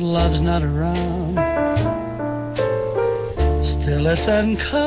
[0.03, 1.35] Love's not around.
[3.63, 4.82] Still, it's uncomfortably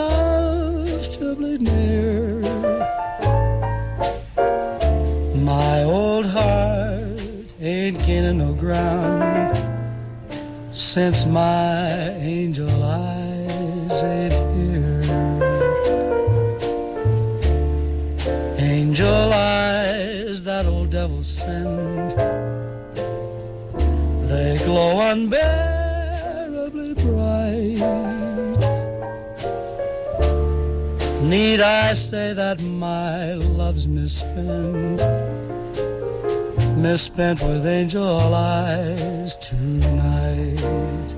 [36.96, 41.08] misspent with angel eyes tonight?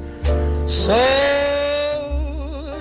[0.66, 0.98] So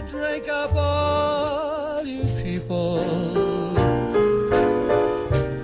[0.07, 2.97] drink up all you people,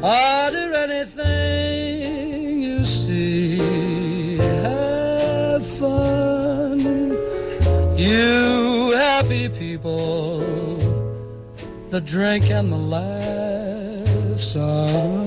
[0.03, 7.17] order anything you see, have fun,
[7.97, 10.45] you happy people.
[11.89, 15.22] The drink and the laughs on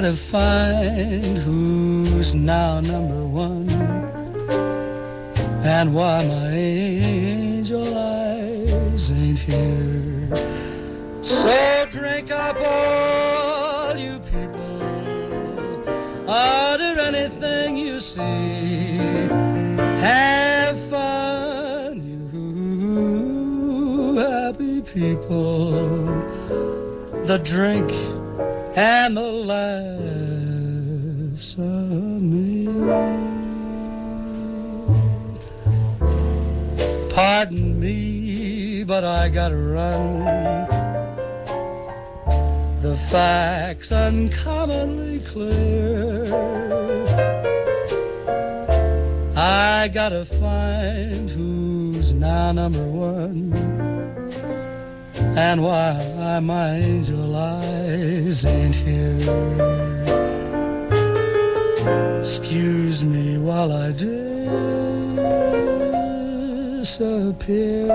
[0.00, 3.68] Gotta find who's now number one
[5.66, 10.36] and why my angel eyes ain't here.
[11.20, 14.82] So drink up all you people,
[16.28, 18.98] order anything you see,
[20.06, 26.04] have fun, you happy people.
[27.26, 27.90] The drink
[28.76, 29.27] and the
[39.00, 40.24] but I gotta run.
[42.80, 46.24] The facts uncommonly clear.
[49.36, 53.52] I gotta find who's now number one
[55.36, 59.14] and why my angel eyes ain't here.
[62.18, 63.92] Excuse me while I
[66.98, 67.86] disappear.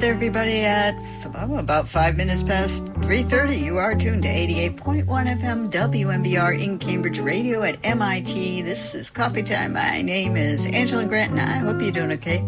[0.00, 0.60] There, everybody?
[0.64, 0.94] At
[1.34, 7.62] about five minutes past 3.30, you are tuned to 88.1 FM WMBR in Cambridge Radio
[7.62, 8.62] at MIT.
[8.62, 9.74] This is Coffee Time.
[9.74, 12.38] My name is Angela Grant, and I hope you're doing okay.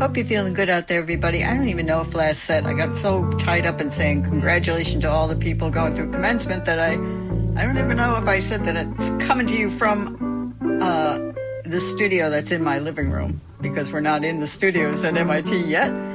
[0.00, 1.44] Hope you're feeling good out there, everybody.
[1.44, 5.02] I don't even know if last set, I got so tied up in saying congratulations
[5.02, 8.40] to all the people going through commencement that I, I don't even know if I
[8.40, 11.18] said that it's coming to you from uh,
[11.64, 15.64] the studio that's in my living room because we're not in the studios at MIT
[15.66, 16.05] yet.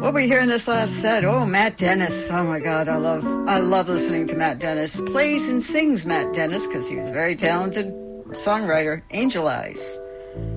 [0.00, 1.24] What we hear in this last set?
[1.24, 2.30] Oh, Matt Dennis.
[2.30, 4.98] Oh my God, I love I love listening to Matt Dennis.
[5.00, 7.92] Plays and sings Matt Dennis because he was a very talented
[8.28, 9.02] songwriter.
[9.10, 9.98] Angel Eyes.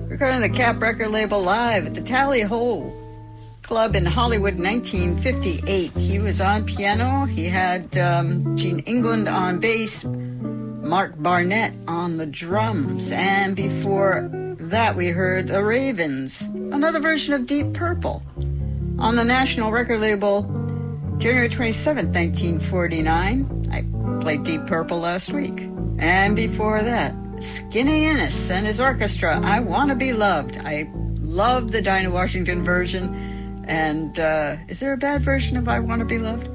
[0.08, 2.90] Recording the Kapp record label live at the Tally Hole
[3.60, 5.92] Club in Hollywood, 1958.
[5.92, 7.26] He was on piano.
[7.26, 10.04] He had um, Gene England on bass.
[10.04, 13.10] Mark Barnett on the drums.
[13.10, 18.22] And before that, we heard The Ravens, another version of Deep Purple,
[18.98, 20.42] on the national record label
[21.18, 23.68] January 27, 1949.
[23.72, 25.68] I played Deep Purple last week.
[25.98, 30.58] And before that, Skinnay Ennis and his orchestra, I Want to Be Loved.
[30.58, 33.64] I love the Dinah Washington version.
[33.66, 36.48] And uh, is there a bad version of I Want to Be Loved?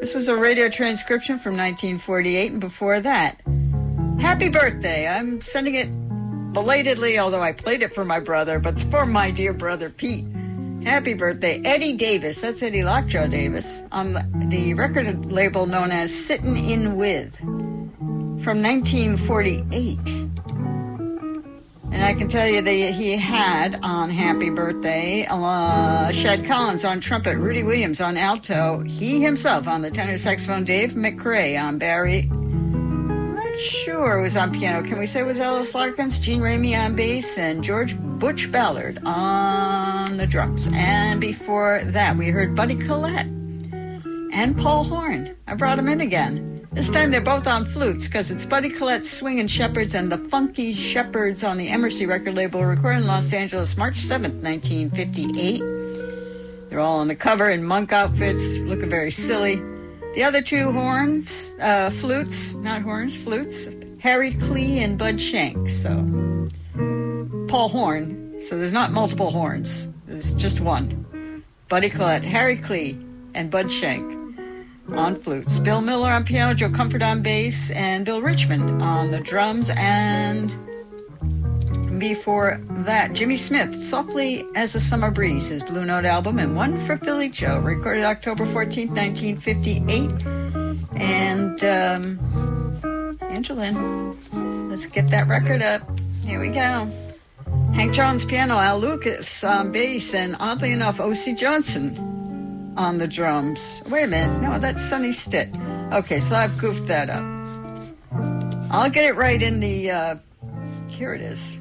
[0.00, 3.40] This was a radio transcription from 1948, and before that,
[4.20, 5.08] Happy Birthday.
[5.08, 5.88] I'm sending it
[6.52, 10.26] belatedly, although I played it for my brother, but it's for my dear brother Pete.
[10.84, 12.42] Happy birthday, Eddie Davis.
[12.42, 14.12] That's Eddie Lockjaw Davis on
[14.50, 19.98] the, record label known as Sittin' In With from 1948.
[21.90, 27.00] And I can tell you that he had on Happy Birthday uh, Shad Collins on
[27.00, 32.30] trumpet, Rudy Williams on alto, he himself on the tenor saxophone, Dave McRae on Barry.
[33.58, 34.86] Sure was on piano.
[34.86, 38.98] Can we say it was Ellis Larkins, Gene Ramey on bass, and George Butch Ballard
[39.04, 40.68] on the drums?
[40.72, 43.28] And before that, we heard Buddy Collette
[44.32, 45.36] and Paul Horn.
[45.46, 46.66] I brought him in again.
[46.72, 50.72] This time they're both on flutes because it's Buddy Collette's Swingin' Shepherds and the Funky
[50.72, 56.68] Shepherds on the EmArcy record label, recorded in Los Angeles March 7th, 1958.
[56.68, 59.62] They're all on the cover in monk outfits, looking very silly.
[60.14, 63.68] The other two horns, uh, flutes, not horns, flutes,
[63.98, 65.68] Harry Klee and Bud Shank.
[65.68, 65.90] So,
[67.48, 68.40] Paul Horn.
[68.40, 71.42] So there's not multiple horns, there's just one.
[71.68, 73.00] Buddy Collette, Harry Klee,
[73.34, 74.04] and Bud Shank
[74.94, 75.58] on flutes.
[75.58, 79.70] Bill Miller on piano, Joe Comfort on bass, and Bill Richmond on the drums.
[79.76, 80.56] And
[82.08, 86.78] before that, Jimmy Smith, Softly as a Summer Breeze, his Blue Note album, and One
[86.78, 90.12] for Philly Joe, recorded October 14th, 1958.
[91.00, 92.18] And, um,
[93.32, 95.80] Angelin, let's get that record up.
[96.26, 96.92] Here we go.
[97.72, 101.34] Hank Jones piano, Al Lucas on bass, and oddly enough, O.C.
[101.34, 103.80] Johnson on the drums.
[103.88, 104.42] Wait a minute.
[104.42, 105.56] No, that's Sonny Stitt.
[105.90, 107.24] Okay, so I've goofed that up.
[108.70, 109.90] I'll get it right in the.
[109.90, 110.16] Uh,
[110.88, 111.58] here it is.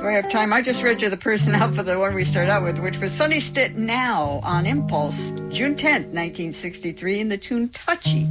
[0.00, 0.50] Do I have time?
[0.54, 3.12] I just read you the personnel for the one we started out with, which was
[3.12, 8.22] Sonny Stitt Now on Impulse, June 10th, 1963, in the tune Touchy.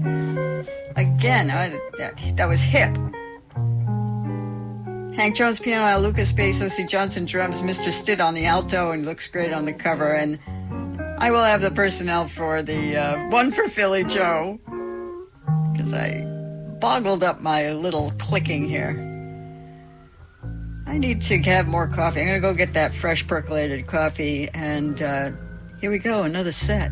[0.96, 2.98] Again, I, that, that was hip.
[5.16, 6.86] Hank Jones piano, Lucas bass, O.C.
[6.86, 7.91] Johnson drums, Mr.
[7.91, 10.16] Stitt on the alto, and looks great on the cover.
[10.16, 10.40] And
[11.20, 14.60] I will have the personnel for the uh, one for Philly Joe
[15.72, 16.24] because I
[16.80, 19.09] boggled up my little clicking here.
[20.90, 22.20] I need to have more coffee.
[22.20, 25.30] I'm going to go get that fresh percolated coffee, and uh,
[25.80, 26.91] here we go, another set.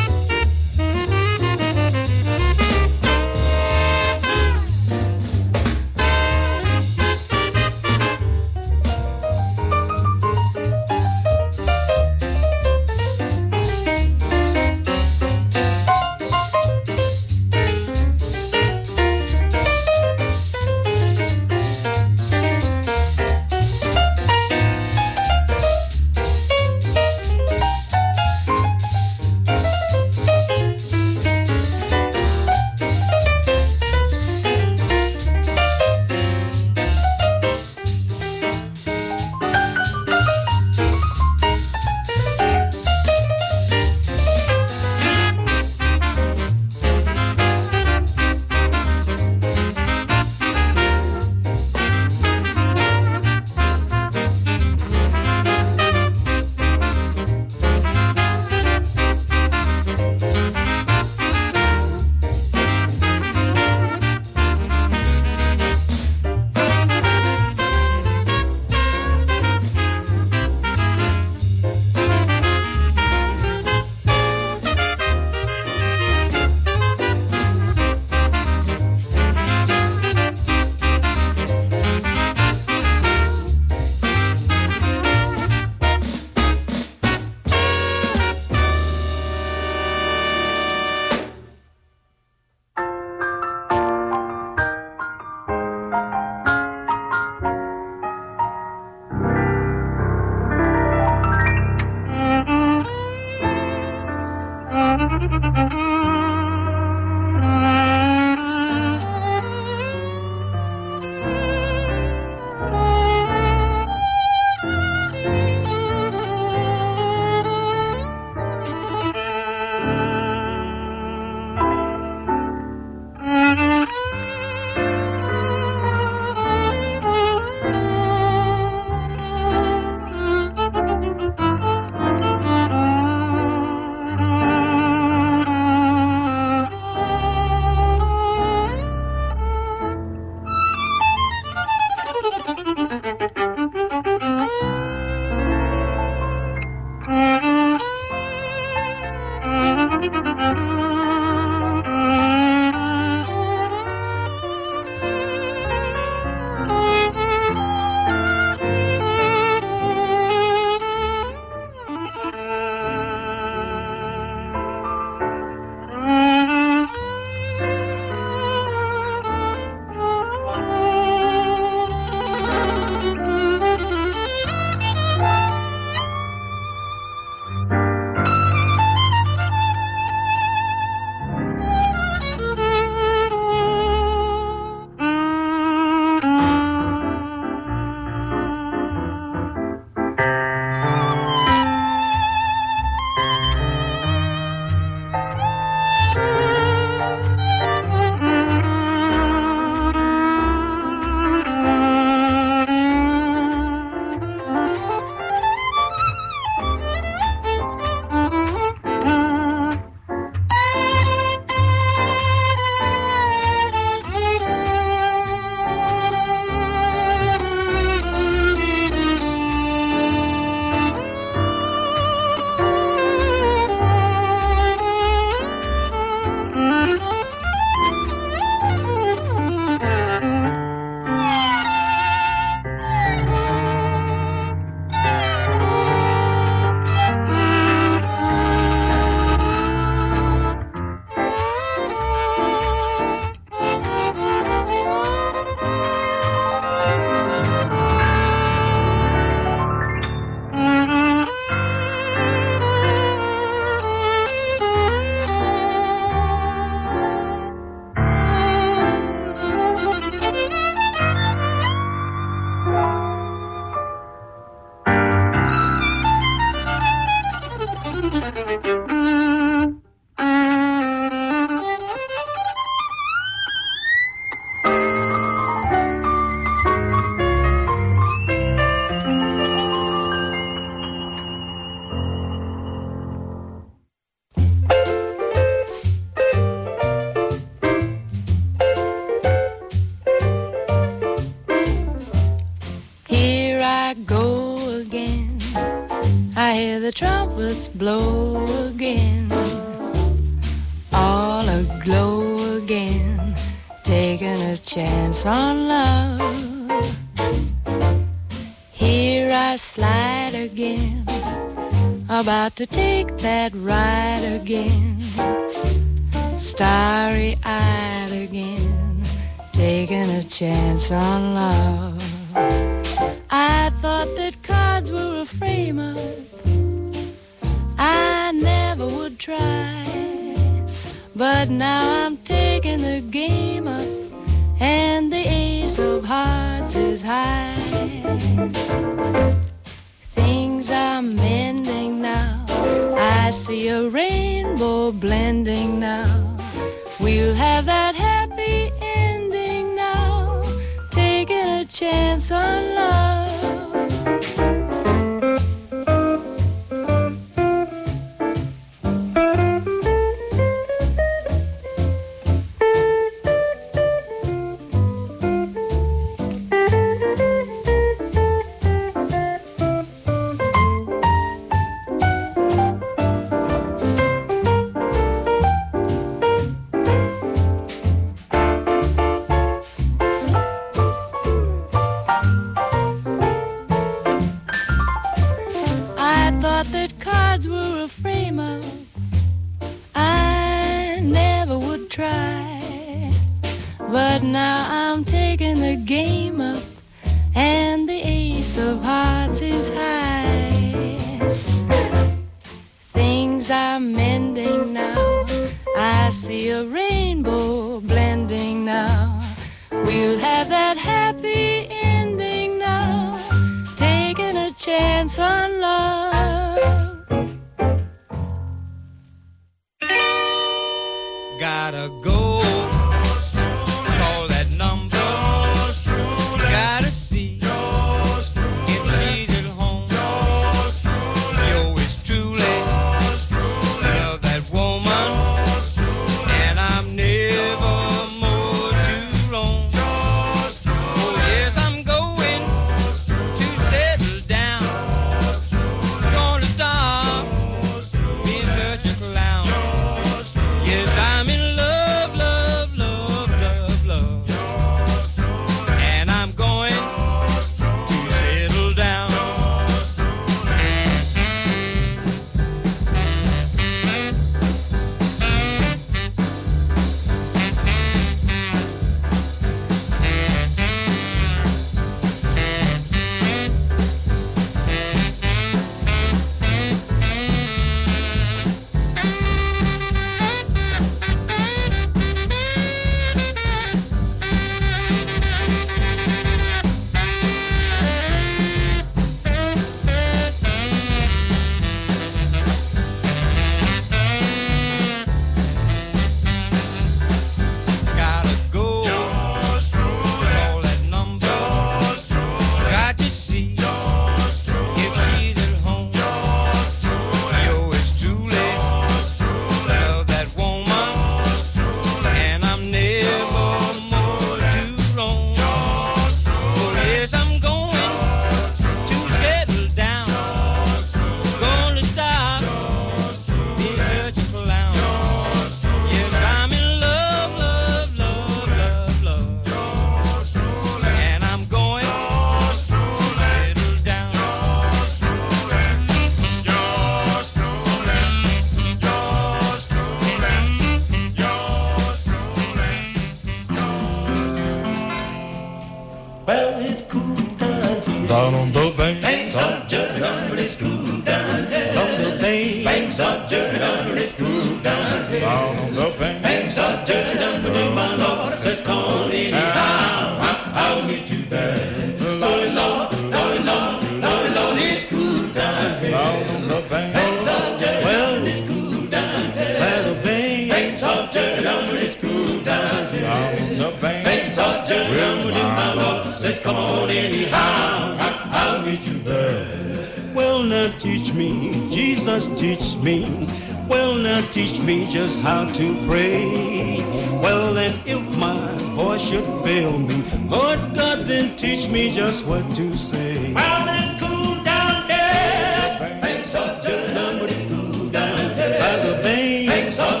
[585.04, 586.82] is how to pray.
[587.22, 588.38] Well, then if my
[588.74, 593.34] voice should fail me, Lord God, then teach me just what to say.
[593.34, 596.00] Well, it's cool down there.
[596.00, 596.56] thanks, are
[597.04, 598.58] under, it's cool down there.
[598.60, 599.48] By the bank.
[599.48, 600.00] Banks are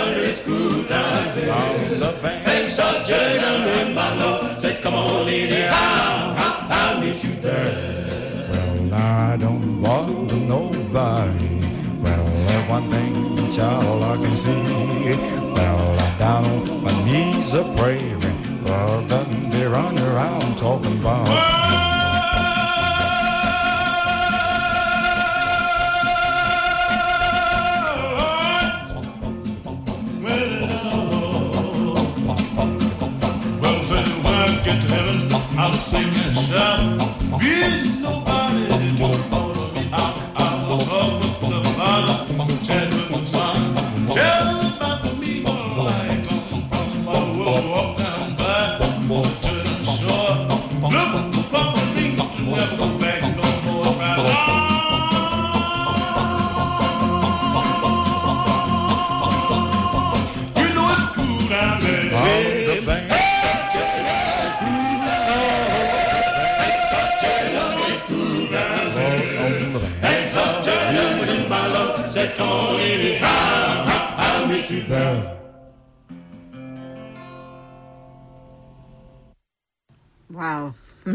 [0.00, 1.48] under, it's cool down there.
[1.48, 2.42] By the bay.
[2.44, 3.02] Thanks, are
[3.50, 5.70] under, my Lord says, come on, lady, yeah.
[5.74, 8.48] I'll, I'll, I'll meet you there.
[8.50, 11.60] Well, I don't bother nobody.
[12.02, 12.24] Well,
[12.68, 13.13] one thing
[13.54, 14.50] child, I can see.
[15.54, 18.20] Well, I'm down on my knees a praying.
[18.64, 21.43] Well, doesn't they run around talking about?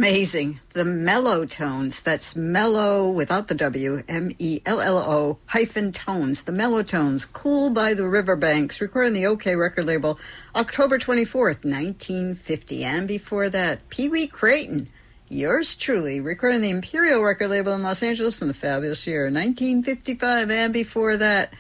[0.10, 0.60] Amazing.
[0.74, 2.02] The Mello-Tones.
[2.02, 6.46] That's mellow without the W, M E L L O hyphen tones.
[6.46, 7.32] The Mello-Tones.
[7.32, 8.82] Cool by the Riverbanks.
[8.82, 10.18] Recorded on the Okeh record label
[10.56, 12.84] October 24th, 1950.
[12.84, 14.88] And before that, Pee Wee Crayton.
[15.28, 19.26] Yours truly, recorded on the Imperial record label in Los Angeles in the fabulous year
[19.26, 20.50] 1955.
[20.50, 21.54] And before that,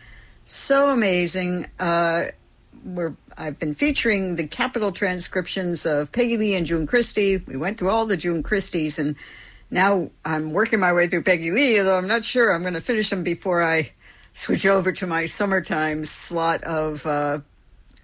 [0.46, 1.68] so amazing.
[1.80, 2.24] Uh,
[2.84, 7.38] we're I've been featuring the Capitol transcriptions of Peggy Lee and June Christy.
[7.38, 9.16] We went through all the June Christys, and
[9.72, 11.80] now I'm working my way through Peggy Lee.
[11.80, 13.92] Although I'm not sure I'm going to finish them before I
[14.34, 17.40] switch over to my summertime slot of uh,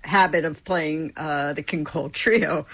[0.03, 2.65] habit of playing uh, the King Cole Trio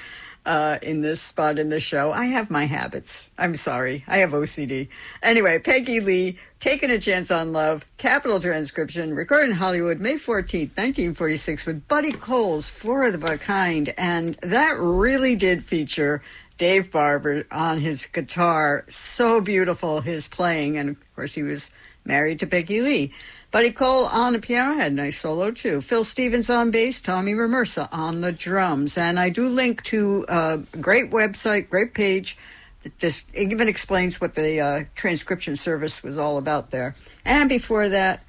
[0.45, 2.11] uh, in this spot in the show.
[2.11, 3.31] I have my habits.
[3.37, 4.03] I'm sorry.
[4.07, 4.87] I have OCD.
[5.21, 10.77] Anyway, Peggy Lee, Taking a Chance on Love, Capitol Transcription, recorded in Hollywood May 14th,
[10.77, 13.93] 1946, with Buddy Cole's, Four of a Kind.
[13.97, 16.21] And that really did feature
[16.57, 18.85] Dave Barbour on his guitar.
[18.87, 20.77] So beautiful, his playing.
[20.77, 21.71] And of course, he was
[22.05, 23.13] married to Peggy Lee.
[23.51, 25.81] Buddy Cole on the piano had a nice solo too.
[25.81, 28.97] Phil Stevens on bass, Tommy Romersa on the drums.
[28.97, 32.37] And I do link to a great website, great page
[32.83, 36.95] that just even explains what the uh, transcription service was all about there.
[37.25, 38.23] And before that,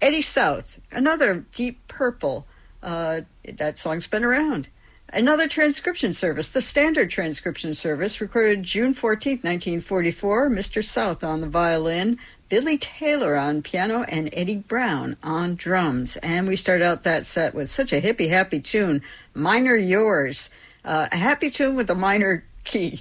[0.00, 2.46] Eddie South, another Deep Purple.
[2.82, 4.68] Uh, that song's been around.
[5.14, 10.50] Another transcription service, the Standard Transcription Service, recorded June 14th, 1944.
[10.50, 10.82] Mr.
[10.82, 12.18] South on the violin,
[12.48, 16.16] Billy Taylor on piano, and Eddie Brown on drums.
[16.18, 19.02] And we start out that set with such a hippie happy tune,
[19.34, 20.50] Minor Yours.
[20.84, 23.00] Uh, a happy tune with a minor key.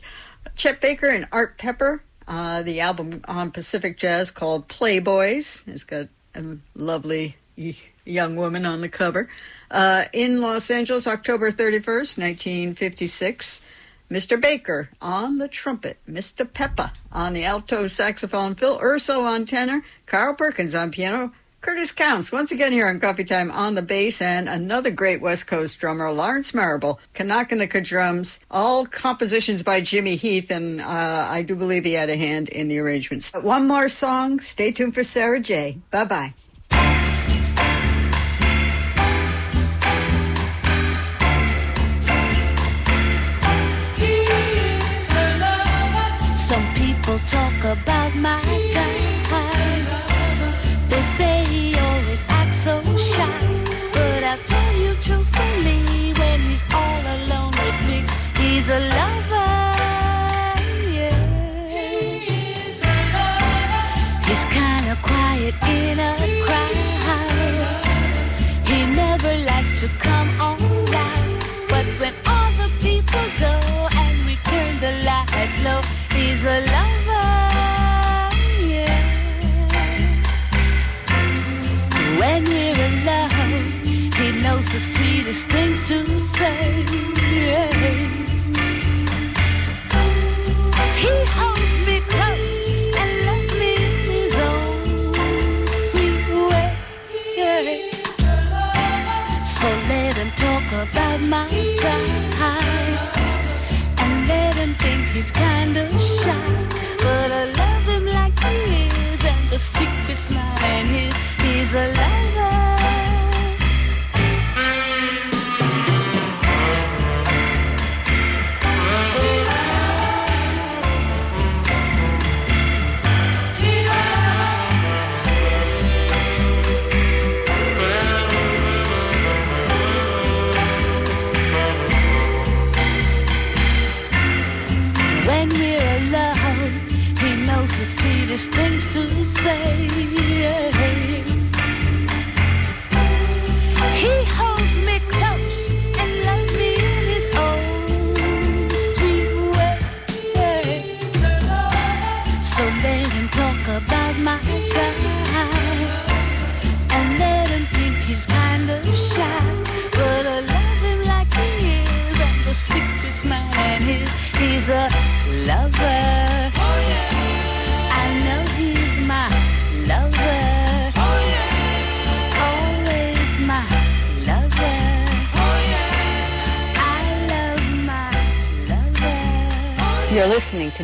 [0.56, 5.68] Chet Baker and Art Pepper, uh, the album on Pacific Jazz called Playboys.
[5.68, 7.38] It's got a lovely
[8.06, 9.30] young woman on the cover.
[9.70, 13.62] Uh, in Los Angeles, October 31st, 1956.
[14.14, 14.40] Mr.
[14.40, 16.48] Baker on the trumpet, Mr.
[16.52, 22.32] Peppa on the alto saxophone, Phil Urso on tenor, Carl Perkins on piano, Curtis Counce
[22.32, 26.12] once again here on Coffee Time on the bass, and another great West Coast drummer,
[26.12, 31.94] Lawrence Marable, Kanakanika drums, all compositions by Jimmy Heath, and uh, I do believe he
[31.94, 33.32] had a hand in the arrangements.
[33.34, 34.42] One more song.
[34.42, 35.80] Stay tuned for Sarah J.
[35.90, 36.34] Bye bye.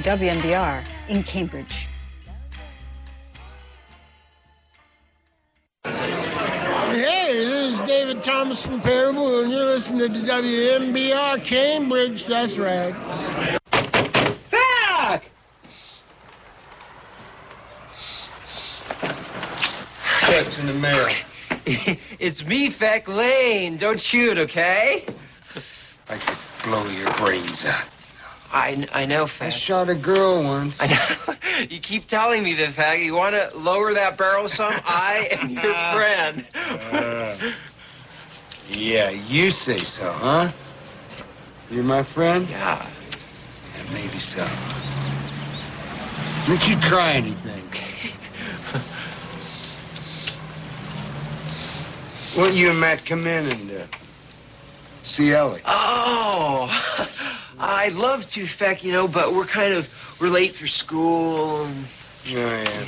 [0.10, 1.88] WMBR in Cambridge.
[5.84, 12.26] Hey, this is David Thomas from Pere Ubu, and you're listening to WMBR Cambridge.
[12.26, 12.92] That's right.
[14.50, 15.24] Fuck!
[20.22, 21.08] Checks in the mail.
[22.18, 23.78] it's me, Feck Lane.
[23.78, 25.06] Don't shoot, okay?
[26.10, 27.86] I could blow your brains out.
[28.60, 29.48] I, I know, Feck.
[29.48, 30.82] I shot a girl once.
[30.82, 31.36] I know.
[31.70, 33.00] You keep telling me that, Feck.
[33.00, 34.74] You want to lower that barrel some?
[34.86, 36.46] I am your friend.
[36.94, 37.36] Uh,
[38.72, 40.52] yeah, you say so, huh?
[41.70, 42.50] You're my friend?
[42.50, 42.88] Yeah.
[43.76, 44.48] yeah maybe so.
[46.46, 47.64] Don't you try anything.
[52.36, 53.86] Why don't you and Matt come in and uh,
[55.02, 55.62] see Ellie?
[55.66, 59.90] Oh, I'd love to, Feck, you know, but we're kind of,
[60.22, 61.66] we're late for school.
[61.66, 61.86] And...
[62.26, 62.88] Oh, yeah.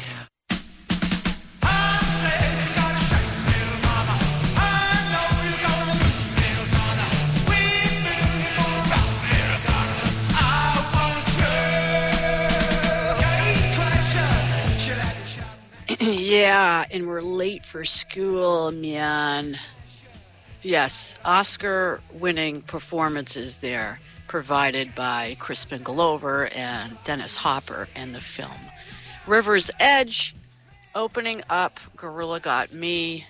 [16.00, 19.60] yeah, and we're late for school, man.
[20.64, 24.00] Yes, Oscar winning performances there
[24.32, 28.62] provided by Crispin Glover and Dennis Hopper in the film.
[29.28, 30.34] River's Edge
[30.96, 33.20] opening up Gorilla Got Me.